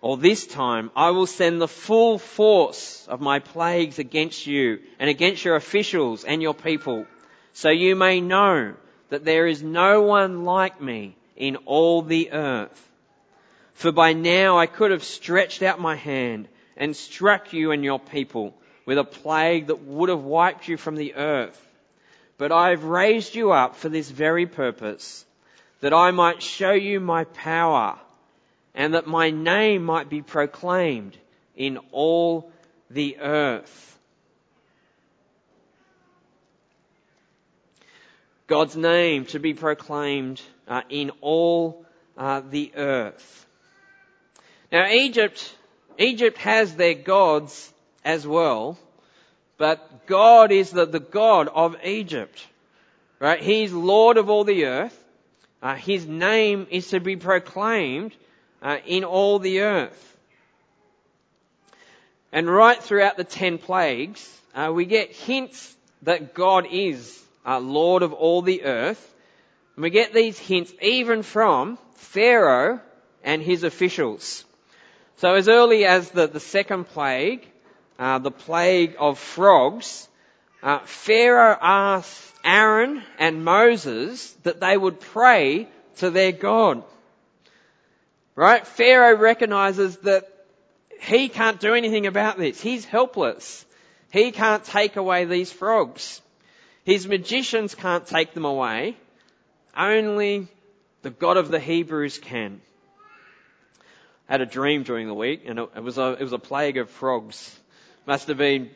or 0.00 0.16
this 0.16 0.46
time 0.46 0.90
I 0.94 1.10
will 1.10 1.26
send 1.26 1.60
the 1.60 1.68
full 1.68 2.18
force 2.18 3.06
of 3.08 3.20
my 3.20 3.40
plagues 3.40 3.98
against 3.98 4.46
you 4.46 4.80
and 4.98 5.10
against 5.10 5.44
your 5.44 5.56
officials 5.56 6.24
and 6.24 6.40
your 6.40 6.54
people, 6.54 7.06
so 7.52 7.70
you 7.70 7.96
may 7.96 8.20
know 8.20 8.74
that 9.10 9.24
there 9.24 9.46
is 9.46 9.62
no 9.62 10.02
one 10.02 10.44
like 10.44 10.80
me 10.80 11.16
in 11.36 11.56
all 11.66 12.02
the 12.02 12.32
earth. 12.32 12.88
For 13.74 13.92
by 13.92 14.12
now 14.12 14.58
I 14.58 14.66
could 14.66 14.90
have 14.90 15.04
stretched 15.04 15.62
out 15.62 15.80
my 15.80 15.94
hand 15.94 16.48
and 16.76 16.96
struck 16.96 17.52
you 17.52 17.70
and 17.70 17.84
your 17.84 18.00
people 18.00 18.54
with 18.86 18.98
a 18.98 19.04
plague 19.04 19.68
that 19.68 19.82
would 19.82 20.08
have 20.08 20.22
wiped 20.22 20.68
you 20.68 20.76
from 20.76 20.96
the 20.96 21.14
earth. 21.14 21.64
But 22.38 22.52
I 22.52 22.70
have 22.70 22.84
raised 22.84 23.34
you 23.34 23.52
up 23.52 23.76
for 23.76 23.88
this 23.88 24.10
very 24.10 24.46
purpose, 24.46 25.24
that 25.80 25.92
I 25.92 26.10
might 26.10 26.42
show 26.42 26.72
you 26.72 27.00
my 27.00 27.24
power 27.24 27.98
and 28.74 28.94
that 28.94 29.06
my 29.06 29.30
name 29.30 29.84
might 29.84 30.08
be 30.08 30.22
proclaimed 30.22 31.16
in 31.56 31.78
all 31.90 32.50
the 32.90 33.18
earth. 33.18 33.97
God's 38.48 38.76
name 38.76 39.26
to 39.26 39.38
be 39.38 39.52
proclaimed 39.52 40.40
uh, 40.66 40.80
in 40.88 41.12
all 41.20 41.84
uh, 42.16 42.40
the 42.40 42.72
earth. 42.74 43.46
Now 44.72 44.88
Egypt, 44.88 45.54
Egypt 45.98 46.38
has 46.38 46.74
their 46.74 46.94
gods 46.94 47.70
as 48.04 48.26
well, 48.26 48.78
but 49.58 50.06
God 50.06 50.50
is 50.50 50.70
the, 50.70 50.86
the 50.86 50.98
God 50.98 51.48
of 51.48 51.76
Egypt. 51.84 52.44
Right? 53.20 53.40
He's 53.40 53.72
Lord 53.72 54.16
of 54.16 54.30
all 54.30 54.44
the 54.44 54.64
earth. 54.64 55.04
Uh, 55.62 55.74
his 55.74 56.06
name 56.06 56.66
is 56.70 56.88
to 56.88 57.00
be 57.00 57.16
proclaimed 57.16 58.14
uh, 58.62 58.78
in 58.86 59.04
all 59.04 59.40
the 59.40 59.60
earth. 59.60 60.16
And 62.32 62.48
right 62.48 62.82
throughout 62.82 63.18
the 63.18 63.24
ten 63.24 63.58
plagues, 63.58 64.26
uh, 64.54 64.72
we 64.72 64.86
get 64.86 65.12
hints 65.12 65.76
that 66.02 66.32
God 66.32 66.66
is 66.70 67.22
uh, 67.48 67.58
Lord 67.60 68.02
of 68.02 68.12
all 68.12 68.42
the 68.42 68.64
earth. 68.64 69.14
And 69.74 69.82
we 69.82 69.90
get 69.90 70.12
these 70.12 70.38
hints 70.38 70.72
even 70.82 71.22
from 71.22 71.78
Pharaoh 71.94 72.80
and 73.24 73.42
his 73.42 73.64
officials. 73.64 74.44
So 75.16 75.34
as 75.34 75.48
early 75.48 75.84
as 75.84 76.10
the, 76.10 76.26
the 76.26 76.40
second 76.40 76.84
plague, 76.84 77.46
uh, 77.98 78.18
the 78.18 78.30
plague 78.30 78.96
of 78.98 79.18
frogs, 79.18 80.08
uh, 80.62 80.80
Pharaoh 80.84 81.56
asked 81.60 82.34
Aaron 82.44 83.02
and 83.18 83.44
Moses 83.44 84.30
that 84.42 84.60
they 84.60 84.76
would 84.76 85.00
pray 85.00 85.68
to 85.96 86.10
their 86.10 86.32
God. 86.32 86.84
Right? 88.36 88.66
Pharaoh 88.66 89.16
recognizes 89.16 89.96
that 89.98 90.28
he 91.00 91.28
can't 91.28 91.58
do 91.58 91.74
anything 91.74 92.06
about 92.06 92.38
this. 92.38 92.60
He's 92.60 92.84
helpless. 92.84 93.64
He 94.12 94.32
can't 94.32 94.62
take 94.64 94.96
away 94.96 95.24
these 95.24 95.50
frogs. 95.50 96.20
His 96.88 97.06
magicians 97.06 97.74
can't 97.74 98.06
take 98.06 98.32
them 98.32 98.46
away. 98.46 98.96
Only 99.76 100.48
the 101.02 101.10
God 101.10 101.36
of 101.36 101.50
the 101.50 101.60
Hebrews 101.60 102.16
can. 102.16 102.62
I 104.26 104.32
had 104.32 104.40
a 104.40 104.46
dream 104.46 104.84
during 104.84 105.06
the 105.06 105.12
week 105.12 105.42
and 105.44 105.58
it 105.58 105.82
was 105.82 105.98
a, 105.98 106.12
it 106.12 106.22
was 106.22 106.32
a 106.32 106.38
plague 106.38 106.78
of 106.78 106.88
frogs. 106.88 107.54
Must 108.06 108.26
have 108.28 108.38
been 108.38 108.70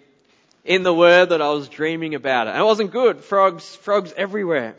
in 0.62 0.82
the 0.82 0.92
word 0.92 1.30
that 1.30 1.40
I 1.40 1.48
was 1.52 1.70
dreaming 1.70 2.14
about 2.14 2.48
it. 2.48 2.50
And 2.50 2.60
it 2.60 2.66
wasn't 2.66 2.90
good. 2.90 3.20
Frogs, 3.24 3.74
frogs 3.76 4.12
everywhere. 4.14 4.74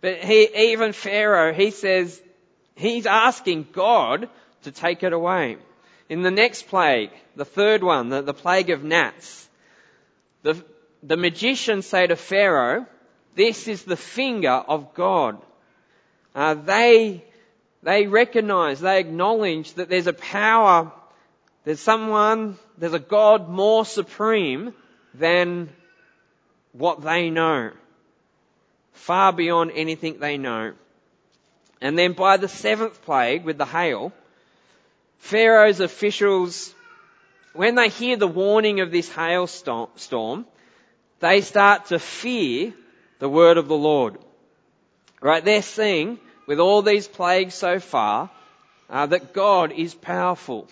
But 0.00 0.18
he, 0.18 0.48
even 0.70 0.92
Pharaoh, 0.92 1.52
he 1.52 1.72
says, 1.72 2.22
he's 2.76 3.06
asking 3.06 3.66
God 3.72 4.28
to 4.62 4.70
take 4.70 5.02
it 5.02 5.12
away. 5.12 5.56
In 6.08 6.22
the 6.22 6.30
next 6.30 6.68
plague, 6.68 7.10
the 7.34 7.44
third 7.44 7.82
one, 7.82 8.10
the, 8.10 8.22
the 8.22 8.32
plague 8.32 8.70
of 8.70 8.84
gnats, 8.84 9.48
the, 10.44 10.64
the 11.06 11.16
magicians 11.16 11.86
say 11.86 12.06
to 12.06 12.16
Pharaoh, 12.16 12.86
this 13.36 13.68
is 13.68 13.84
the 13.84 13.96
finger 13.96 14.50
of 14.50 14.92
God. 14.94 15.40
Uh, 16.34 16.54
they, 16.54 17.24
they 17.82 18.06
recognize, 18.06 18.80
they 18.80 18.98
acknowledge 18.98 19.74
that 19.74 19.88
there's 19.88 20.08
a 20.08 20.12
power, 20.12 20.90
there's 21.64 21.80
someone, 21.80 22.58
there's 22.76 22.92
a 22.92 22.98
God 22.98 23.48
more 23.48 23.84
supreme 23.84 24.74
than 25.14 25.68
what 26.72 27.02
they 27.02 27.30
know. 27.30 27.70
Far 28.92 29.32
beyond 29.32 29.72
anything 29.74 30.18
they 30.18 30.38
know. 30.38 30.72
And 31.80 31.96
then 31.96 32.14
by 32.14 32.36
the 32.36 32.48
seventh 32.48 33.02
plague 33.02 33.44
with 33.44 33.58
the 33.58 33.66
hail, 33.66 34.12
Pharaoh's 35.18 35.80
officials, 35.80 36.74
when 37.52 37.76
they 37.76 37.90
hear 37.90 38.16
the 38.16 38.26
warning 38.26 38.80
of 38.80 38.90
this 38.90 39.08
hailstorm, 39.08 40.46
they 41.20 41.40
start 41.40 41.86
to 41.86 41.98
fear 41.98 42.72
the 43.18 43.28
word 43.28 43.56
of 43.56 43.68
the 43.68 43.76
Lord. 43.76 44.18
Right? 45.20 45.44
They're 45.44 45.62
seeing, 45.62 46.18
with 46.46 46.60
all 46.60 46.82
these 46.82 47.08
plagues 47.08 47.54
so 47.54 47.80
far, 47.80 48.30
uh, 48.88 49.06
that 49.06 49.32
God 49.32 49.72
is 49.72 49.94
powerful. 49.94 50.68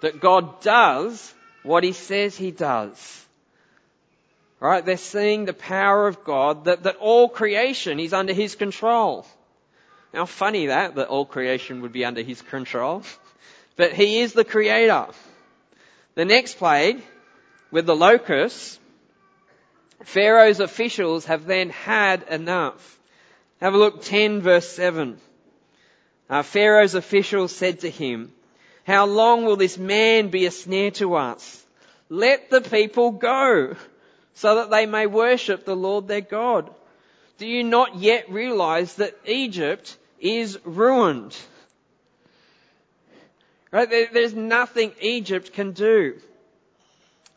That 0.00 0.20
God 0.20 0.60
does 0.62 1.32
what 1.62 1.84
He 1.84 1.92
says 1.92 2.36
He 2.36 2.50
does. 2.50 3.26
Right? 4.58 4.84
They're 4.84 4.96
seeing 4.96 5.44
the 5.44 5.52
power 5.52 6.08
of 6.08 6.24
God, 6.24 6.64
that, 6.64 6.82
that 6.84 6.96
all 6.96 7.28
creation 7.28 8.00
is 8.00 8.12
under 8.12 8.32
His 8.32 8.54
control. 8.54 9.26
How 10.12 10.26
funny 10.26 10.66
that, 10.66 10.96
that 10.96 11.08
all 11.08 11.24
creation 11.24 11.82
would 11.82 11.92
be 11.92 12.04
under 12.04 12.22
His 12.22 12.42
control. 12.42 13.02
But 13.76 13.92
He 13.92 14.20
is 14.20 14.32
the 14.32 14.44
Creator. 14.44 15.06
The 16.14 16.24
next 16.24 16.58
plague, 16.58 17.00
with 17.70 17.86
the 17.86 17.94
locusts, 17.94 18.79
Pharaoh's 20.04 20.60
officials 20.60 21.26
have 21.26 21.46
then 21.46 21.70
had 21.70 22.24
enough. 22.24 22.98
Have 23.60 23.74
a 23.74 23.78
look, 23.78 24.02
10 24.02 24.40
verse 24.40 24.68
7. 24.68 25.18
Uh, 26.28 26.42
Pharaoh's 26.42 26.94
officials 26.94 27.54
said 27.54 27.80
to 27.80 27.90
him, 27.90 28.32
How 28.86 29.06
long 29.06 29.44
will 29.44 29.56
this 29.56 29.76
man 29.76 30.28
be 30.28 30.46
a 30.46 30.50
snare 30.50 30.92
to 30.92 31.16
us? 31.16 31.64
Let 32.08 32.50
the 32.50 32.60
people 32.60 33.12
go, 33.12 33.76
so 34.34 34.56
that 34.56 34.70
they 34.70 34.86
may 34.86 35.06
worship 35.06 35.64
the 35.64 35.76
Lord 35.76 36.08
their 36.08 36.20
God. 36.20 36.70
Do 37.38 37.46
you 37.46 37.64
not 37.64 37.96
yet 37.96 38.30
realize 38.30 38.94
that 38.96 39.16
Egypt 39.26 39.96
is 40.18 40.58
ruined? 40.64 41.36
Right? 43.70 44.12
There's 44.12 44.34
nothing 44.34 44.92
Egypt 45.00 45.52
can 45.52 45.72
do. 45.72 46.18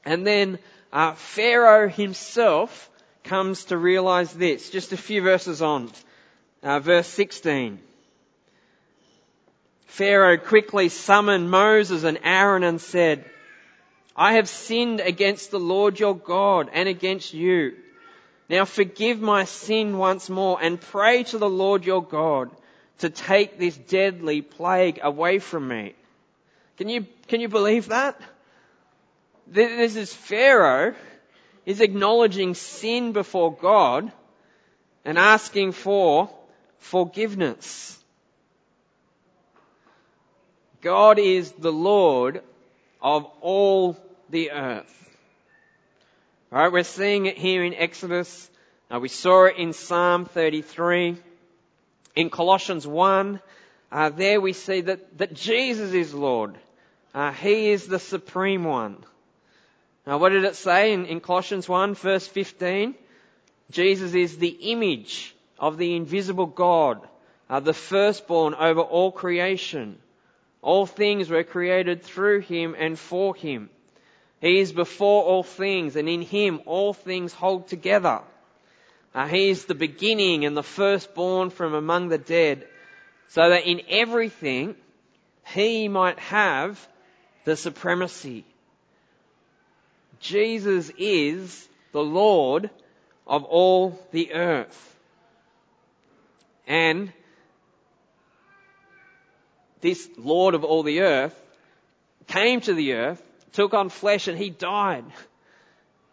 And 0.06 0.26
then 0.26 0.60
uh, 0.93 1.13
Pharaoh 1.15 1.89
himself 1.89 2.89
comes 3.23 3.65
to 3.65 3.77
realize 3.77 4.32
this. 4.32 4.69
Just 4.69 4.93
a 4.93 4.97
few 4.97 5.23
verses 5.23 5.62
on. 5.62 5.91
Uh, 6.62 6.79
verse 6.79 7.08
16. 7.08 7.79
Pharaoh 9.88 10.38
quickly 10.38 10.89
summoned 10.89 11.49
Moses 11.49 12.03
and 12.03 12.19
Aaron 12.23 12.63
and 12.63 12.79
said, 12.79 13.25
I 14.15 14.34
have 14.34 14.47
sinned 14.47 14.99
against 14.99 15.49
the 15.49 15.60
Lord 15.60 15.99
your 15.99 16.15
God 16.15 16.69
and 16.71 16.88
against 16.88 17.34
you. 17.34 17.73
Now 18.47 18.65
forgive 18.65 19.19
my 19.19 19.45
sin 19.45 19.97
once 19.97 20.29
more 20.29 20.62
and 20.62 20.79
pray 20.79 21.23
to 21.23 21.39
the 21.39 21.49
Lord 21.49 21.86
your 21.86 22.03
God 22.03 22.51
to 22.99 23.10
take 23.10 23.58
this 23.58 23.75
deadly 23.75 24.43
plague 24.43 24.99
away 25.01 25.39
from 25.39 25.67
me. 25.67 25.95
Can 26.77 26.88
you, 26.88 27.08
can 27.27 27.41
you 27.41 27.49
believe 27.49 27.88
that? 27.88 28.21
This 29.47 29.95
is 29.95 30.13
Pharaoh 30.13 30.95
is 31.65 31.82
acknowledging 31.82 32.56
sin 32.56 33.12
before 33.12 33.56
God 33.56 34.12
and 35.06 35.17
asking 35.17 35.73
for 35.73 36.29
forgiveness. 36.79 37.97
God 40.82 41.19
is 41.19 41.51
the 41.53 41.71
Lord 41.71 42.41
of 43.01 43.25
all 43.41 43.97
the 44.29 44.51
earth. 44.51 45.10
Alright, 46.51 46.71
we're 46.71 46.84
seeing 46.84 47.25
it 47.25 47.38
here 47.38 47.63
in 47.63 47.73
Exodus. 47.73 48.49
Uh, 48.93 48.99
we 48.99 49.10
saw 49.10 49.45
it 49.45 49.58
in 49.58 49.73
Psalm 49.73 50.25
33. 50.25 51.17
In 52.15 52.29
Colossians 52.29 52.86
1, 52.86 53.41
uh, 53.91 54.10
there 54.10 54.39
we 54.39 54.53
see 54.53 54.82
that, 54.82 55.17
that 55.17 55.34
Jesus 55.34 55.93
is 55.93 56.13
Lord. 56.13 56.58
Uh, 57.13 57.32
he 57.32 57.69
is 57.69 57.88
the 57.88 57.99
supreme 57.99 58.63
one. 58.63 59.03
Now 60.06 60.18
what 60.18 60.30
did 60.30 60.44
it 60.44 60.56
say 60.56 60.94
in, 60.94 61.06
in 61.06 61.22
Colossians 61.22 61.68
1 61.68 61.96
verse 61.96 62.28
15? 62.28 62.96
Jesus 63.72 64.13
is 64.13 64.38
the 64.38 64.72
image 64.72 65.36
of 65.58 65.78
the 65.78 65.96
invisible 65.96 66.46
God, 66.46 67.08
uh, 67.50 67.60
the 67.60 67.74
firstborn 67.74 68.54
over 68.54 68.82
all 68.82 69.12
creation. 69.12 69.98
All 70.62 70.86
things 70.86 71.30
were 71.30 71.44
created 71.44 72.04
through 72.04 72.42
him 72.42 72.76
and 72.78 72.98
for 72.98 73.36
him. 73.36 73.70
He 74.42 74.60
is 74.60 74.74
before 74.74 75.24
all 75.24 75.44
things 75.44 75.96
and 75.96 76.10
in 76.10 76.22
him 76.22 76.62
all 76.66 76.94
things 76.94 77.34
hold 77.34 77.68
together. 77.68 78.22
Uh, 79.16 79.28
he 79.28 79.50
is 79.50 79.66
the 79.66 79.76
beginning 79.76 80.46
and 80.46 80.58
the 80.58 80.63
firstborn 80.63 81.50
from 81.50 81.74
among 81.74 82.10
the 82.10 82.18
dead 82.18 82.68
so 83.30 83.50
that 83.50 83.66
in 83.66 83.82
everything 83.89 84.76
he 85.48 85.88
might 85.88 86.20
have 86.20 86.86
the 87.46 87.56
supremacy. 87.56 88.46
Jesus 90.23 90.89
is 90.97 91.67
the 91.91 92.03
Lord 92.03 92.69
of 93.27 93.43
all 93.43 93.99
the 94.12 94.33
earth. 94.33 94.97
And 96.65 97.12
this 99.81 100.09
Lord 100.17 100.55
of 100.55 100.63
all 100.63 100.83
the 100.83 101.01
earth 101.01 101.39
came 102.27 102.62
to 102.62 102.73
the 102.73 102.93
earth, 102.93 103.21
took 103.51 103.73
on 103.73 103.89
flesh 103.89 104.29
and 104.29 104.38
he 104.38 104.49
died. 104.49 105.03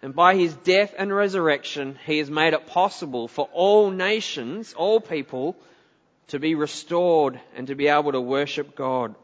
And 0.03 0.13
by 0.13 0.35
his 0.35 0.55
death 0.55 0.93
and 0.99 1.15
resurrection, 1.15 1.97
he 2.05 2.19
has 2.19 2.29
made 2.29 2.53
it 2.53 2.67
possible 2.67 3.29
for 3.29 3.49
all 3.53 3.93
nations, 3.93 4.73
all 4.73 5.01
people, 5.01 5.57
to 6.29 6.41
be 6.41 6.57
restored 6.57 7.39
and 7.55 7.69
to 7.69 7.77
be 7.77 7.87
able 7.87 8.11
to 8.11 8.21
worship 8.21 8.75
God. 8.75 9.15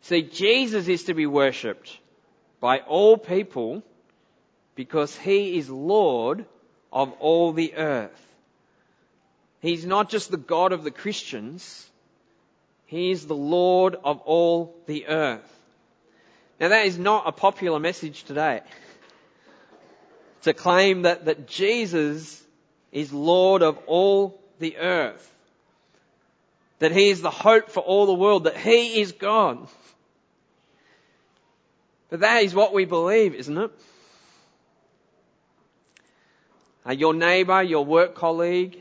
See, 0.00 0.22
Jesus 0.22 0.88
is 0.88 1.04
to 1.04 1.14
be 1.14 1.26
worshipped 1.26 1.98
by 2.60 2.78
all 2.80 3.16
people 3.16 3.82
because 4.74 5.16
he 5.16 5.58
is 5.58 5.68
Lord 5.68 6.44
of 6.92 7.12
all 7.20 7.52
the 7.52 7.74
earth. 7.74 8.26
He's 9.60 9.84
not 9.84 10.08
just 10.08 10.30
the 10.30 10.36
God 10.36 10.72
of 10.72 10.84
the 10.84 10.90
Christians, 10.90 11.90
he 12.86 13.10
is 13.10 13.26
the 13.26 13.34
Lord 13.34 13.96
of 14.04 14.20
all 14.20 14.76
the 14.86 15.08
earth. 15.08 15.52
Now 16.60 16.68
that 16.68 16.86
is 16.86 16.98
not 16.98 17.26
a 17.26 17.32
popular 17.32 17.78
message 17.78 18.24
today. 18.24 18.62
To 20.42 20.54
claim 20.54 21.02
that, 21.02 21.24
that 21.24 21.48
Jesus 21.48 22.40
is 22.92 23.12
Lord 23.12 23.62
of 23.62 23.78
all 23.88 24.40
the 24.60 24.76
earth. 24.76 25.34
That 26.78 26.92
He 26.92 27.08
is 27.08 27.20
the 27.20 27.30
hope 27.30 27.70
for 27.70 27.80
all 27.80 28.06
the 28.06 28.14
world. 28.14 28.44
That 28.44 28.56
He 28.56 29.00
is 29.00 29.12
God. 29.12 29.66
But 32.08 32.20
that 32.20 32.42
is 32.44 32.54
what 32.54 32.72
we 32.72 32.84
believe, 32.84 33.34
isn't 33.34 33.58
it? 33.58 33.70
Uh, 36.86 36.92
your 36.92 37.14
neighbour, 37.14 37.62
your 37.62 37.84
work 37.84 38.14
colleague, 38.14 38.80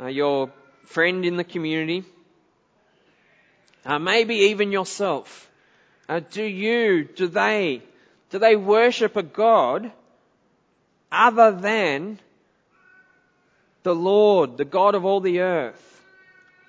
uh, 0.00 0.06
your 0.06 0.50
friend 0.86 1.24
in 1.24 1.36
the 1.36 1.44
community, 1.44 2.04
Uh, 3.86 4.00
maybe 4.00 4.50
even 4.50 4.72
yourself. 4.72 5.48
Uh, 6.08 6.20
do 6.30 6.42
you, 6.42 7.04
do 7.04 7.28
they, 7.28 7.82
do 8.30 8.38
they 8.40 8.56
worship 8.56 9.14
a 9.14 9.22
God 9.22 9.92
other 11.12 11.52
than 11.52 12.18
the 13.84 13.94
Lord, 13.94 14.56
the 14.56 14.64
God 14.64 14.96
of 14.96 15.04
all 15.04 15.20
the 15.20 15.38
earth? 15.38 16.02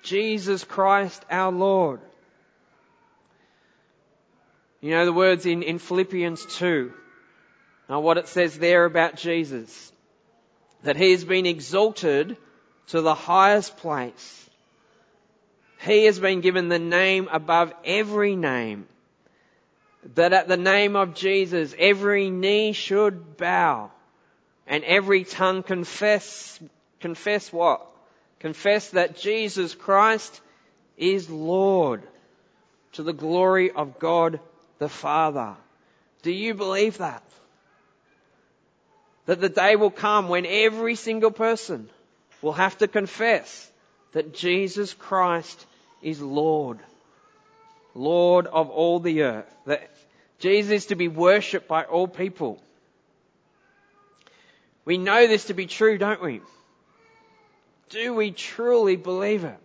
Jesus 0.04 0.62
Christ 0.62 1.24
our 1.28 1.50
Lord. 1.50 2.00
You 4.80 4.90
know 4.92 5.04
the 5.04 5.12
words 5.12 5.44
in, 5.44 5.62
in 5.62 5.78
Philippians 5.78 6.46
2. 6.56 6.92
Now 7.88 8.00
what 8.00 8.18
it 8.18 8.28
says 8.28 8.58
there 8.58 8.84
about 8.84 9.16
Jesus. 9.16 9.92
That 10.84 10.96
he 10.96 11.10
has 11.10 11.24
been 11.24 11.46
exalted 11.46 12.36
to 12.88 13.00
the 13.00 13.14
highest 13.14 13.76
place. 13.78 14.48
He 15.80 16.04
has 16.04 16.18
been 16.18 16.40
given 16.40 16.68
the 16.68 16.78
name 16.78 17.28
above 17.30 17.72
every 17.84 18.36
name. 18.36 18.86
That 20.14 20.32
at 20.32 20.48
the 20.48 20.56
name 20.56 20.94
of 20.94 21.14
Jesus 21.14 21.74
every 21.78 22.30
knee 22.30 22.72
should 22.72 23.36
bow 23.36 23.90
and 24.66 24.84
every 24.84 25.24
tongue 25.24 25.62
confess, 25.62 26.60
confess 27.00 27.52
what? 27.52 27.84
Confess 28.38 28.90
that 28.90 29.16
Jesus 29.16 29.74
Christ 29.74 30.40
is 30.96 31.28
Lord 31.28 32.02
to 32.92 33.02
the 33.02 33.12
glory 33.12 33.70
of 33.70 33.98
God 33.98 34.40
the 34.78 34.88
Father. 34.88 35.54
Do 36.22 36.30
you 36.30 36.54
believe 36.54 36.98
that? 36.98 37.22
That 39.26 39.40
the 39.40 39.48
day 39.48 39.76
will 39.76 39.90
come 39.90 40.28
when 40.28 40.46
every 40.46 40.94
single 40.94 41.30
person 41.30 41.88
will 42.40 42.52
have 42.52 42.78
to 42.78 42.88
confess 42.88 43.70
that 44.12 44.34
Jesus 44.34 44.94
Christ 44.94 45.66
is 46.02 46.20
Lord. 46.20 46.78
Lord 47.94 48.46
of 48.46 48.70
all 48.70 49.00
the 49.00 49.22
earth. 49.22 49.54
That 49.66 49.90
Jesus 50.38 50.72
is 50.72 50.86
to 50.86 50.94
be 50.94 51.08
worshipped 51.08 51.68
by 51.68 51.84
all 51.84 52.08
people. 52.08 52.62
We 54.84 54.96
know 54.96 55.26
this 55.26 55.46
to 55.46 55.54
be 55.54 55.66
true, 55.66 55.98
don't 55.98 56.22
we? 56.22 56.40
Do 57.90 58.14
we 58.14 58.30
truly 58.30 58.96
believe 58.96 59.44
it? 59.44 59.58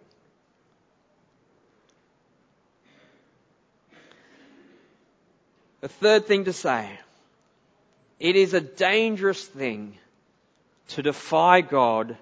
The 5.83 5.89
third 5.89 6.27
thing 6.27 6.45
to 6.45 6.53
say, 6.53 6.97
it 8.17 8.37
is 8.37 8.53
a 8.53 8.61
dangerous 8.61 9.45
thing 9.45 9.97
to 10.87 11.01
defy 11.01 11.59
God 11.59 12.17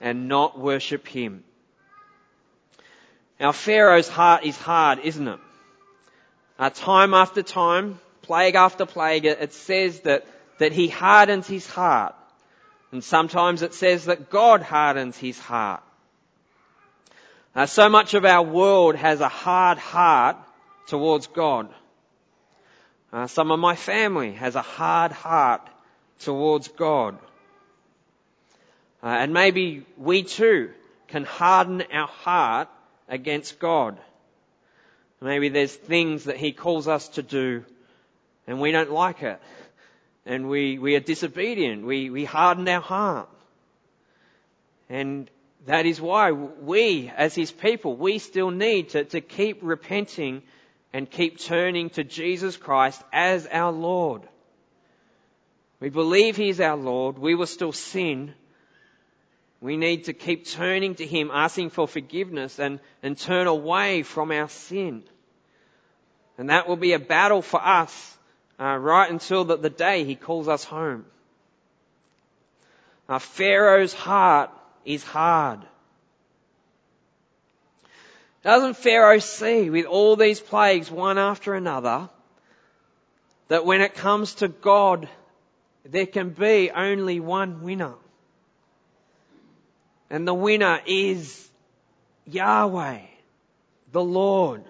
and 0.00 0.28
not 0.28 0.58
worship 0.58 1.06
Him. 1.06 1.44
Now 3.38 3.52
Pharaoh's 3.52 4.08
heart 4.08 4.46
is 4.46 4.56
hard, 4.56 5.00
isn't 5.00 5.28
it? 5.28 5.38
Uh, 6.58 6.70
time 6.70 7.12
after 7.12 7.42
time, 7.42 8.00
plague 8.22 8.54
after 8.54 8.86
plague, 8.86 9.26
it 9.26 9.52
says 9.52 10.00
that, 10.00 10.26
that 10.56 10.72
he 10.72 10.88
hardens 10.88 11.46
his 11.46 11.66
heart. 11.66 12.14
And 12.92 13.04
sometimes 13.04 13.60
it 13.60 13.74
says 13.74 14.06
that 14.06 14.30
God 14.30 14.62
hardens 14.62 15.18
his 15.18 15.38
heart. 15.38 15.82
Uh, 17.54 17.66
so 17.66 17.90
much 17.90 18.14
of 18.14 18.24
our 18.24 18.42
world 18.42 18.96
has 18.96 19.20
a 19.20 19.28
hard 19.28 19.76
heart 19.76 20.38
towards 20.86 21.26
God. 21.26 21.68
Uh, 23.12 23.26
some 23.26 23.50
of 23.50 23.58
my 23.58 23.76
family 23.76 24.32
has 24.32 24.56
a 24.56 24.62
hard 24.62 25.12
heart 25.12 25.66
towards 26.18 26.68
God. 26.68 27.18
Uh, 29.02 29.06
and 29.06 29.32
maybe 29.32 29.86
we 29.96 30.22
too 30.22 30.70
can 31.08 31.24
harden 31.24 31.82
our 31.92 32.08
heart 32.08 32.68
against 33.08 33.58
God. 33.58 33.98
Maybe 35.20 35.48
there's 35.48 35.74
things 35.74 36.24
that 36.24 36.36
He 36.36 36.52
calls 36.52 36.88
us 36.88 37.08
to 37.10 37.22
do 37.22 37.64
and 38.46 38.60
we 38.60 38.72
don't 38.72 38.90
like 38.90 39.22
it 39.22 39.40
and 40.26 40.48
we, 40.48 40.78
we 40.78 40.96
are 40.96 41.00
disobedient. 41.00 41.86
We, 41.86 42.10
we 42.10 42.24
harden 42.24 42.68
our 42.68 42.80
heart. 42.80 43.28
And 44.88 45.30
that 45.66 45.86
is 45.86 46.00
why 46.00 46.32
we, 46.32 47.10
as 47.16 47.34
His 47.34 47.52
people, 47.52 47.96
we 47.96 48.18
still 48.18 48.50
need 48.50 48.90
to, 48.90 49.04
to 49.04 49.20
keep 49.20 49.58
repenting 49.62 50.42
and 50.92 51.10
keep 51.10 51.38
turning 51.38 51.90
to 51.90 52.04
Jesus 52.04 52.56
Christ 52.56 53.02
as 53.12 53.46
our 53.46 53.72
Lord. 53.72 54.22
We 55.80 55.90
believe 55.90 56.36
He 56.36 56.48
is 56.48 56.60
our 56.60 56.76
Lord. 56.76 57.18
We 57.18 57.34
will 57.34 57.46
still 57.46 57.72
sin. 57.72 58.34
We 59.60 59.76
need 59.76 60.04
to 60.04 60.12
keep 60.12 60.46
turning 60.46 60.94
to 60.96 61.06
Him, 61.06 61.30
asking 61.32 61.70
for 61.70 61.86
forgiveness 61.86 62.58
and, 62.58 62.80
and 63.02 63.18
turn 63.18 63.46
away 63.46 64.02
from 64.02 64.30
our 64.30 64.48
sin. 64.48 65.02
And 66.38 66.50
that 66.50 66.68
will 66.68 66.76
be 66.76 66.92
a 66.92 66.98
battle 66.98 67.42
for 67.42 67.64
us 67.64 68.16
uh, 68.58 68.76
right 68.76 69.10
until 69.10 69.44
the, 69.44 69.56
the 69.56 69.70
day 69.70 70.04
he 70.04 70.14
calls 70.14 70.48
us 70.48 70.64
home. 70.64 71.04
Uh, 73.08 73.18
Pharaoh's 73.18 73.92
heart 73.92 74.50
is 74.84 75.02
hard. 75.02 75.60
Doesn't 78.46 78.76
Pharaoh 78.76 79.18
see 79.18 79.70
with 79.70 79.86
all 79.86 80.14
these 80.14 80.38
plagues 80.38 80.88
one 80.88 81.18
after 81.18 81.56
another 81.56 82.08
that 83.48 83.66
when 83.66 83.80
it 83.80 83.96
comes 83.96 84.34
to 84.34 84.46
God, 84.46 85.08
there 85.84 86.06
can 86.06 86.30
be 86.30 86.70
only 86.70 87.18
one 87.18 87.64
winner? 87.64 87.94
And 90.10 90.28
the 90.28 90.32
winner 90.32 90.80
is 90.86 91.48
Yahweh, 92.24 93.00
the 93.90 94.04
Lord. 94.04 94.62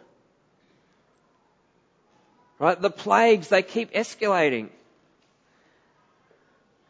Right? 2.59 2.81
The 2.81 2.89
plagues, 2.89 3.49
they 3.49 3.63
keep 3.63 3.93
escalating. 3.93 4.71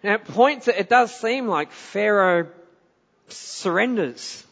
Now, 0.04 0.14
at 0.14 0.24
points, 0.24 0.68
it 0.68 0.88
does 0.88 1.12
seem 1.12 1.48
like 1.48 1.72
Pharaoh 1.72 2.46
surrenders. 3.26 4.45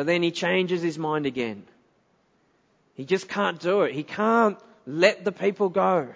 But 0.00 0.06
then 0.06 0.22
he 0.22 0.30
changes 0.30 0.80
his 0.80 0.96
mind 0.96 1.26
again. 1.26 1.62
He 2.94 3.04
just 3.04 3.28
can't 3.28 3.60
do 3.60 3.82
it. 3.82 3.92
He 3.92 4.02
can't 4.02 4.56
let 4.86 5.26
the 5.26 5.30
people 5.30 5.68
go. 5.68 6.08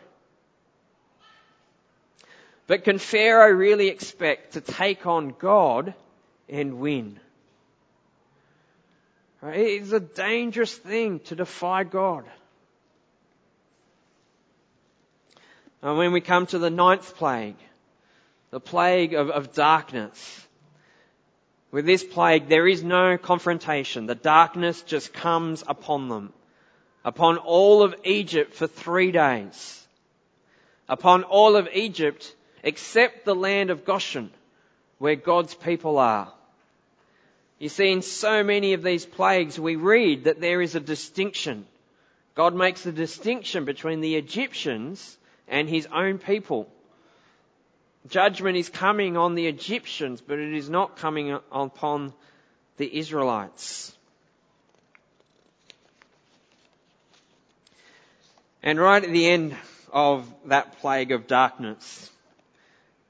But 2.66 2.84
can 2.84 2.96
Pharaoh 2.96 3.52
really 3.52 3.88
expect 3.88 4.54
to 4.54 4.62
take 4.62 5.06
on 5.06 5.34
God 5.38 5.92
and 6.48 6.78
win? 6.78 7.20
It's 9.42 9.92
a 9.92 10.00
dangerous 10.00 10.74
thing 10.74 11.20
to 11.26 11.36
defy 11.36 11.84
God. 11.84 12.24
And 15.82 15.98
when 15.98 16.12
we 16.12 16.22
come 16.22 16.46
to 16.46 16.58
the 16.58 16.70
ninth 16.70 17.16
plague, 17.16 17.58
the 18.50 18.60
plague 18.60 19.12
of, 19.12 19.28
of 19.28 19.52
darkness, 19.52 20.46
with 21.74 21.86
this 21.86 22.04
plague, 22.04 22.46
there 22.48 22.68
is 22.68 22.84
no 22.84 23.18
confrontation. 23.18 24.06
The 24.06 24.14
darkness 24.14 24.82
just 24.82 25.12
comes 25.12 25.64
upon 25.66 26.08
them. 26.08 26.32
Upon 27.04 27.36
all 27.36 27.82
of 27.82 27.96
Egypt 28.04 28.54
for 28.54 28.68
three 28.68 29.10
days. 29.10 29.84
Upon 30.88 31.24
all 31.24 31.56
of 31.56 31.68
Egypt 31.74 32.32
except 32.62 33.24
the 33.24 33.34
land 33.34 33.70
of 33.70 33.84
Goshen, 33.84 34.30
where 34.98 35.16
God's 35.16 35.52
people 35.52 35.98
are. 35.98 36.32
You 37.58 37.68
see, 37.68 37.90
in 37.90 38.02
so 38.02 38.44
many 38.44 38.74
of 38.74 38.84
these 38.84 39.04
plagues, 39.04 39.58
we 39.58 39.74
read 39.74 40.24
that 40.24 40.40
there 40.40 40.62
is 40.62 40.76
a 40.76 40.80
distinction. 40.94 41.66
God 42.36 42.54
makes 42.54 42.86
a 42.86 42.92
distinction 42.92 43.64
between 43.64 44.00
the 44.00 44.14
Egyptians 44.14 45.18
and 45.48 45.68
his 45.68 45.88
own 45.92 46.18
people. 46.18 46.68
Judgment 48.08 48.56
is 48.56 48.68
coming 48.68 49.16
on 49.16 49.34
the 49.34 49.46
Egyptians, 49.46 50.20
but 50.20 50.38
it 50.38 50.52
is 50.52 50.68
not 50.68 50.96
coming 50.96 51.38
upon 51.50 52.12
the 52.76 52.98
Israelites. 52.98 53.96
And 58.62 58.78
right 58.78 59.02
at 59.02 59.10
the 59.10 59.26
end 59.28 59.56
of 59.92 60.30
that 60.46 60.80
plague 60.80 61.12
of 61.12 61.26
darkness, 61.26 62.10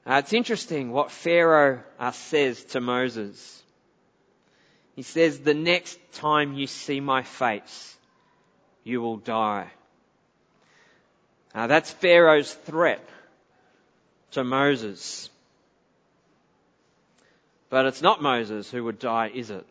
uh, 0.05 0.21
it's 0.23 0.33
interesting 0.33 0.91
what 0.91 1.11
Pharaoh 1.11 1.81
uh, 1.99 2.11
says 2.11 2.63
to 2.65 2.79
Moses. 2.79 3.63
He 4.95 5.01
says, 5.01 5.39
the 5.39 5.53
next 5.53 5.99
time 6.13 6.53
you 6.53 6.67
see 6.67 7.01
my 7.01 7.23
face, 7.23 7.97
you 8.83 9.01
will 9.01 9.17
die. 9.17 9.67
Uh, 11.53 11.67
that's 11.67 11.91
Pharaoh's 11.91 12.53
threat 12.53 13.05
to 14.35 14.43
Moses. 14.43 15.29
But 17.69 17.85
it's 17.85 18.01
not 18.01 18.21
Moses 18.21 18.69
who 18.69 18.83
would 18.83 18.99
die, 18.99 19.31
is 19.33 19.49
it? 19.49 19.65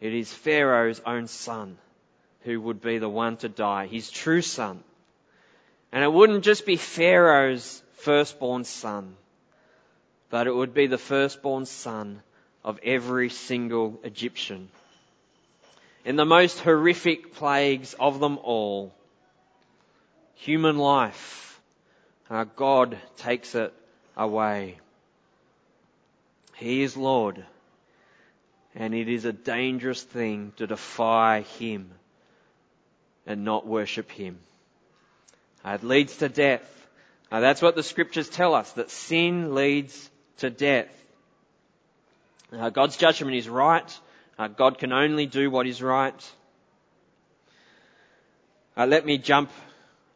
It 0.00 0.14
is 0.14 0.32
Pharaoh's 0.32 1.00
own 1.06 1.28
son 1.28 1.78
who 2.42 2.60
would 2.60 2.80
be 2.80 2.98
the 2.98 3.08
one 3.08 3.36
to 3.38 3.48
die, 3.48 3.86
his 3.86 4.10
true 4.10 4.42
son. 4.42 4.82
And 5.92 6.02
it 6.02 6.12
wouldn't 6.12 6.44
just 6.44 6.66
be 6.66 6.76
Pharaoh's 6.76 7.82
firstborn 7.96 8.64
son, 8.64 9.16
but 10.30 10.46
it 10.46 10.54
would 10.54 10.74
be 10.74 10.86
the 10.86 10.98
firstborn 10.98 11.66
son 11.66 12.22
of 12.64 12.80
every 12.82 13.28
single 13.28 14.00
Egyptian. 14.02 14.70
in 16.04 16.16
the 16.16 16.24
most 16.24 16.58
horrific 16.60 17.34
plagues 17.34 17.94
of 18.00 18.18
them 18.18 18.38
all, 18.38 18.92
human 20.34 20.78
life, 20.78 21.51
uh, 22.32 22.44
God 22.56 22.96
takes 23.18 23.54
it 23.54 23.74
away. 24.16 24.78
He 26.56 26.82
is 26.82 26.96
Lord, 26.96 27.44
and 28.74 28.94
it 28.94 29.08
is 29.08 29.26
a 29.26 29.34
dangerous 29.34 30.02
thing 30.02 30.54
to 30.56 30.66
defy 30.66 31.42
Him 31.58 31.90
and 33.26 33.44
not 33.44 33.66
worship 33.66 34.10
Him. 34.10 34.38
Uh, 35.62 35.72
it 35.72 35.84
leads 35.84 36.16
to 36.16 36.30
death. 36.30 36.64
Uh, 37.30 37.40
that's 37.40 37.60
what 37.60 37.76
the 37.76 37.82
scriptures 37.82 38.30
tell 38.30 38.54
us, 38.54 38.72
that 38.72 38.90
sin 38.90 39.54
leads 39.54 40.10
to 40.38 40.48
death. 40.48 40.88
Uh, 42.50 42.70
God's 42.70 42.96
judgment 42.96 43.36
is 43.36 43.48
right. 43.48 43.98
God 44.56 44.78
can 44.78 44.92
only 44.92 45.26
do 45.26 45.50
what 45.50 45.66
is 45.68 45.80
right. 45.80 46.32
Let 48.76 49.06
me 49.06 49.18
jump 49.18 49.50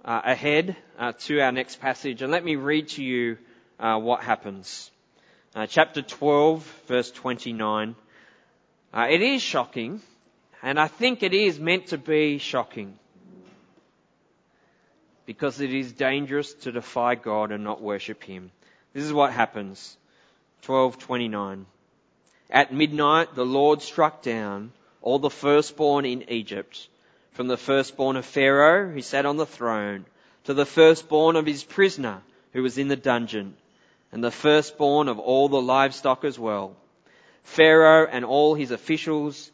uh, 0.07 0.21
ahead 0.25 0.77
uh, 0.99 1.13
to 1.19 1.41
our 1.41 1.53
next 1.53 1.81
passage 1.81 2.23
and 2.23 2.33
let 2.33 2.45
me 2.45 2.57
read 2.57 2.89
to 2.89 3.03
you 3.03 3.37
uh, 3.81 3.99
what 3.99 4.23
happens. 4.23 4.91
chapter 5.69 6.01
12, 6.01 6.63
verse 6.87 7.11
29. 7.11 7.97
it 8.95 9.23
is 9.23 9.43
shocking, 9.43 10.01
and 10.63 10.79
I 10.79 10.87
think 10.87 11.23
it 11.23 11.35
is 11.35 11.59
meant 11.59 11.89
to 11.89 11.99
be 11.99 12.39
shocking 12.39 12.99
because 15.27 15.61
it 15.61 15.75
is 15.75 15.93
dangerous 15.93 16.55
to 16.55 16.73
defy 16.73 17.17
God 17.17 17.51
and 17.51 17.65
not 17.65 17.83
worship 17.83 18.23
Him. 18.23 18.53
This 18.93 19.05
is 19.05 19.13
what 19.13 19.33
happens. 19.33 19.97
1229. 20.65 21.67
At 22.49 22.73
midnight, 22.73 23.35
the 23.35 23.45
Lord 23.45 23.83
struck 23.83 24.23
down 24.23 24.73
all 25.03 25.19
the 25.19 25.31
firstborn 25.31 26.05
in 26.07 26.31
Egypt, 26.31 26.89
from 27.37 27.49
the 27.49 27.59
firstborn 27.59 28.17
of 28.17 28.25
Pharaoh, 28.25 28.91
who 28.91 29.03
sat 29.03 29.27
on 29.27 29.37
the 29.37 29.45
throne, 29.45 30.07
to 30.45 30.55
the 30.55 30.65
firstborn 30.65 31.37
of 31.37 31.45
his 31.45 31.63
prisoner, 31.63 32.23
who 32.55 32.63
was 32.63 32.79
in 32.79 32.89
the 32.89 32.97
dungeon, 32.97 33.55
and 34.11 34.25
the 34.25 34.31
firstborn 34.31 35.07
of 35.07 35.19
all 35.19 35.51
the 35.51 35.61
livestock 35.61 36.25
as 36.25 36.39
well. 36.39 36.75
Pharaoh 37.45 38.09
and 38.11 38.25
all 38.25 38.55
his 38.55 38.71
officials, 38.71 39.51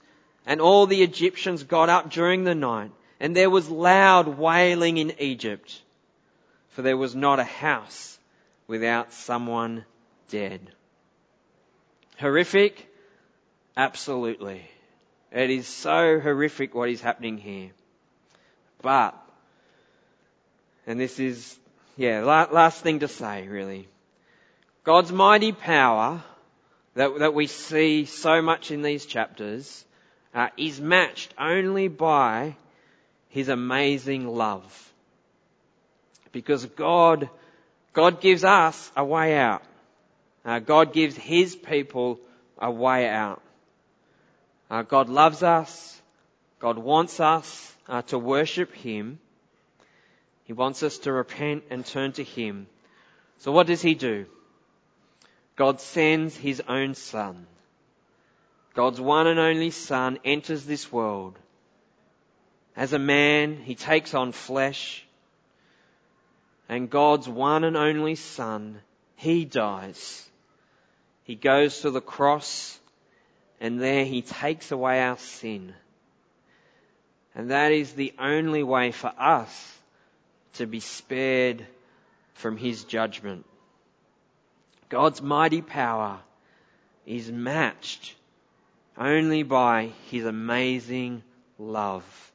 and 0.46 0.60
all 0.60 0.86
the 0.86 1.02
Egyptians 1.02 1.64
got 1.64 1.88
up 1.88 2.08
during 2.08 2.44
the 2.44 2.54
night, 2.54 2.92
and 3.18 3.36
there 3.36 3.50
was 3.50 3.68
loud 3.68 4.38
wailing 4.38 4.98
in 4.98 5.14
Egypt, 5.18 5.82
for 6.70 6.82
there 6.82 6.96
was 6.96 7.16
not 7.16 7.40
a 7.40 7.44
house 7.44 8.16
without 8.68 9.12
someone 9.12 9.84
dead. 10.28 10.60
Horrific? 12.20 12.88
Absolutely. 13.76 14.70
It 15.34 15.50
is 15.50 15.66
so 15.66 16.20
horrific 16.20 16.74
what 16.74 16.90
is 16.90 17.00
happening 17.00 17.38
here. 17.38 17.70
But, 18.82 19.14
and 20.86 21.00
this 21.00 21.18
is, 21.18 21.58
yeah, 21.96 22.22
last 22.22 22.82
thing 22.82 23.00
to 23.00 23.08
say 23.08 23.48
really. 23.48 23.88
God's 24.84 25.12
mighty 25.12 25.52
power 25.52 26.22
that, 26.94 27.18
that 27.20 27.34
we 27.34 27.46
see 27.46 28.04
so 28.04 28.42
much 28.42 28.70
in 28.70 28.82
these 28.82 29.06
chapters 29.06 29.84
uh, 30.34 30.48
is 30.56 30.80
matched 30.80 31.32
only 31.38 31.88
by 31.88 32.56
His 33.28 33.48
amazing 33.48 34.26
love. 34.26 34.92
Because 36.32 36.66
God, 36.66 37.28
God 37.92 38.20
gives 38.20 38.44
us 38.44 38.90
a 38.96 39.04
way 39.04 39.36
out. 39.36 39.62
Uh, 40.44 40.58
God 40.58 40.92
gives 40.92 41.16
His 41.16 41.54
people 41.54 42.18
a 42.58 42.70
way 42.70 43.08
out. 43.08 43.41
Uh, 44.72 44.80
God 44.80 45.10
loves 45.10 45.42
us. 45.42 46.00
God 46.58 46.78
wants 46.78 47.20
us 47.20 47.76
uh, 47.88 48.00
to 48.02 48.18
worship 48.18 48.72
Him. 48.74 49.18
He 50.44 50.54
wants 50.54 50.82
us 50.82 50.96
to 51.00 51.12
repent 51.12 51.64
and 51.68 51.84
turn 51.84 52.12
to 52.12 52.24
Him. 52.24 52.66
So 53.40 53.52
what 53.52 53.66
does 53.66 53.82
He 53.82 53.94
do? 53.94 54.24
God 55.56 55.82
sends 55.82 56.34
His 56.34 56.62
own 56.66 56.94
Son. 56.94 57.46
God's 58.72 58.98
one 58.98 59.26
and 59.26 59.38
only 59.38 59.70
Son 59.70 60.18
enters 60.24 60.64
this 60.64 60.90
world. 60.90 61.38
As 62.74 62.94
a 62.94 62.98
man, 62.98 63.58
He 63.58 63.74
takes 63.74 64.14
on 64.14 64.32
flesh. 64.32 65.04
And 66.66 66.88
God's 66.88 67.28
one 67.28 67.64
and 67.64 67.76
only 67.76 68.14
Son, 68.14 68.80
He 69.16 69.44
dies 69.44 70.26
he 71.24 71.36
goes 71.36 71.80
to 71.80 71.90
the 71.90 72.00
cross 72.00 72.78
and 73.62 73.80
there 73.80 74.04
he 74.04 74.22
takes 74.22 74.72
away 74.72 75.00
our 75.00 75.16
sin. 75.16 75.72
And 77.32 77.52
that 77.52 77.70
is 77.70 77.92
the 77.92 78.12
only 78.18 78.64
way 78.64 78.90
for 78.90 79.12
us 79.16 79.78
to 80.54 80.66
be 80.66 80.80
spared 80.80 81.64
from 82.34 82.56
his 82.56 82.82
judgment. 82.82 83.46
God's 84.88 85.22
mighty 85.22 85.62
power 85.62 86.18
is 87.06 87.30
matched 87.30 88.16
only 88.98 89.44
by 89.44 89.92
his 90.10 90.24
amazing 90.26 91.22
love. 91.56 92.32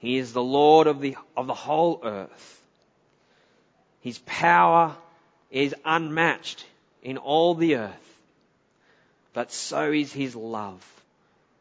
He 0.00 0.18
is 0.18 0.34
the 0.34 0.42
Lord 0.42 0.86
of 0.86 1.00
the, 1.00 1.16
of 1.34 1.46
the 1.46 1.54
whole 1.54 2.00
earth. 2.04 2.62
His 4.02 4.18
power 4.26 4.94
is 5.50 5.74
unmatched 5.82 6.66
in 7.02 7.16
all 7.16 7.54
the 7.54 7.76
earth, 7.76 8.07
but 9.38 9.52
so 9.52 9.92
is 9.92 10.12
his 10.12 10.34
love. 10.34 10.84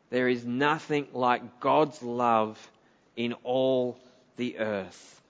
There 0.10 0.28
is 0.28 0.44
nothing 0.44 1.06
like 1.13 1.60
God's 1.60 2.02
love 2.02 2.58
in 3.16 3.34
all 3.44 4.00
the 4.36 4.58
earth. 4.58 5.22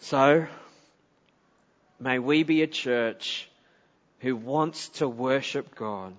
So, 0.00 0.48
may 1.98 2.18
we 2.18 2.42
be 2.42 2.60
a 2.60 2.66
church 2.66 3.48
who 4.20 4.36
wants 4.36 4.90
to 5.00 5.08
worship 5.08 5.74
God, 5.74 6.12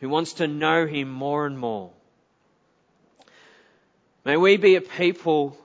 who 0.00 0.08
wants 0.08 0.32
to 0.42 0.48
know 0.48 0.84
Him 0.88 1.12
more 1.12 1.46
and 1.46 1.56
more. 1.56 1.92
May 4.24 4.36
we 4.36 4.56
be 4.56 4.74
a 4.74 4.80
people 4.80 5.56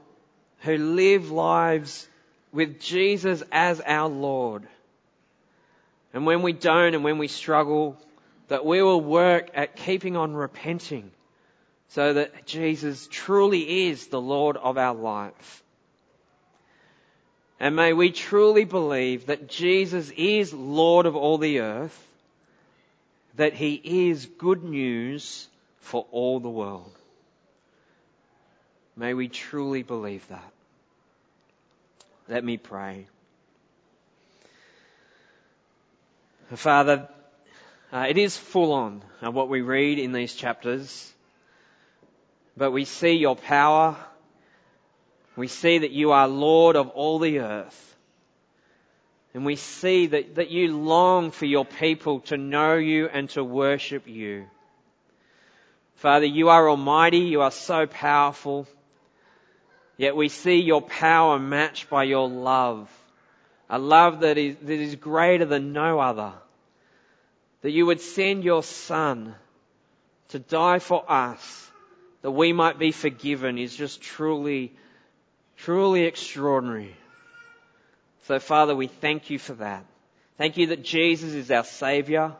who 0.59 0.77
live 0.77 1.31
lives 1.31 2.07
with 2.51 2.79
Jesus 2.79 3.41
as 3.51 3.81
our 3.81 4.09
Lord. 4.09 4.67
And 6.15 6.25
when 6.25 6.43
we 6.43 6.53
don't 6.53 6.95
and 6.95 7.03
when 7.03 7.17
we 7.17 7.27
struggle, 7.27 7.97
that 8.47 8.65
we 8.65 8.81
will 8.81 9.01
work 9.01 9.49
at 9.53 9.75
keeping 9.75 10.15
on 10.15 10.33
repenting 10.33 11.11
so 11.89 12.13
that 12.13 12.45
Jesus 12.45 13.09
truly 13.11 13.87
is 13.87 14.07
the 14.07 14.21
Lord 14.21 14.55
of 14.55 14.77
our 14.77 14.95
life. 14.95 15.61
And 17.59 17.75
may 17.75 17.91
we 17.91 18.11
truly 18.11 18.63
believe 18.63 19.25
that 19.25 19.49
Jesus 19.49 20.09
is 20.15 20.53
Lord 20.53 21.05
of 21.05 21.17
all 21.17 21.37
the 21.37 21.59
earth, 21.59 22.07
that 23.35 23.53
He 23.53 23.73
is 23.83 24.25
good 24.25 24.63
news 24.63 25.49
for 25.79 26.05
all 26.11 26.39
the 26.39 26.49
world. 26.49 26.93
May 28.95 29.13
we 29.13 29.27
truly 29.27 29.83
believe 29.83 30.25
that. 30.29 30.51
Let 32.29 32.45
me 32.45 32.55
pray. 32.55 33.07
Father, 36.53 37.09
uh, 37.91 38.05
it 38.07 38.17
is 38.17 38.37
full 38.37 38.71
on 38.71 39.01
uh, 39.21 39.31
what 39.31 39.49
we 39.49 39.61
read 39.61 39.97
in 39.97 40.11
these 40.11 40.33
chapters, 40.33 41.11
but 42.55 42.71
we 42.71 42.85
see 42.85 43.13
your 43.13 43.35
power. 43.35 43.95
We 45.35 45.47
see 45.47 45.79
that 45.79 45.91
you 45.91 46.11
are 46.11 46.27
Lord 46.27 46.75
of 46.75 46.89
all 46.89 47.19
the 47.19 47.39
earth. 47.39 47.95
And 49.33 49.45
we 49.45 49.55
see 49.57 50.07
that, 50.07 50.35
that 50.35 50.49
you 50.51 50.77
long 50.77 51.31
for 51.31 51.45
your 51.45 51.65
people 51.65 52.21
to 52.21 52.37
know 52.37 52.75
you 52.75 53.09
and 53.09 53.29
to 53.31 53.43
worship 53.43 54.07
you. 54.07 54.45
Father, 55.95 56.25
you 56.25 56.49
are 56.49 56.69
almighty. 56.69 57.19
You 57.19 57.41
are 57.41 57.51
so 57.51 57.87
powerful. 57.87 58.67
Yet 59.97 60.15
we 60.15 60.29
see 60.29 60.61
your 60.61 60.81
power 60.81 61.39
matched 61.39 61.89
by 61.89 62.03
your 62.03 62.29
love. 62.29 62.89
A 63.69 63.79
love 63.79 64.19
that 64.21 64.37
is, 64.37 64.55
that 64.57 64.79
is 64.79 64.95
greater 64.95 65.45
than 65.45 65.73
no 65.73 65.99
other. 65.99 66.33
That 67.61 67.71
you 67.71 67.85
would 67.87 68.01
send 68.01 68.43
your 68.43 68.63
son 68.63 69.35
to 70.29 70.39
die 70.39 70.79
for 70.79 71.03
us 71.09 71.65
that 72.25 72.31
we 72.31 72.53
might 72.53 72.79
be 72.79 72.91
forgiven 72.91 73.59
is 73.59 73.75
just 73.75 74.01
truly, 74.01 74.73
truly 75.57 76.05
extraordinary. 76.05 76.95
So 78.23 78.39
Father, 78.39 78.75
we 78.75 78.87
thank 78.87 79.29
you 79.29 79.37
for 79.37 79.53
that. 79.53 79.85
Thank 80.39 80.57
you 80.57 80.65
that 80.67 80.83
Jesus 80.83 81.33
is 81.33 81.51
our 81.51 81.63
Savior. 81.63 82.33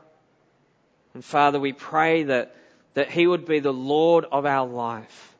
And 1.13 1.23
Father, 1.23 1.59
we 1.59 1.71
pray 1.71 2.23
that, 2.23 2.55
that 2.95 3.11
He 3.11 3.27
would 3.27 3.45
be 3.45 3.59
the 3.59 3.71
Lord 3.71 4.25
of 4.31 4.47
our 4.47 4.67
life 4.67 5.35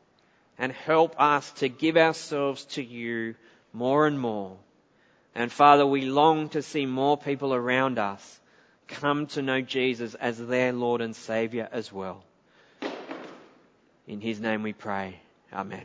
and 0.58 0.70
help 0.70 1.20
us 1.20 1.50
to 1.54 1.68
give 1.68 1.96
ourselves 1.96 2.64
to 2.66 2.84
you 2.84 3.34
more 3.72 4.06
and 4.06 4.16
more. 4.16 4.56
And 5.36 5.52
Father, 5.52 5.86
we 5.86 6.00
long 6.06 6.48
to 6.50 6.62
see 6.62 6.86
more 6.86 7.18
people 7.18 7.52
around 7.52 7.98
us 7.98 8.40
come 8.88 9.26
to 9.26 9.42
know 9.42 9.60
Jesus 9.60 10.14
as 10.14 10.38
their 10.38 10.72
Lord 10.72 11.02
and 11.02 11.14
Saviour 11.14 11.68
as 11.70 11.92
well. 11.92 12.24
In 14.06 14.22
His 14.22 14.40
name 14.40 14.62
we 14.62 14.72
pray. 14.72 15.20
Amen. 15.52 15.84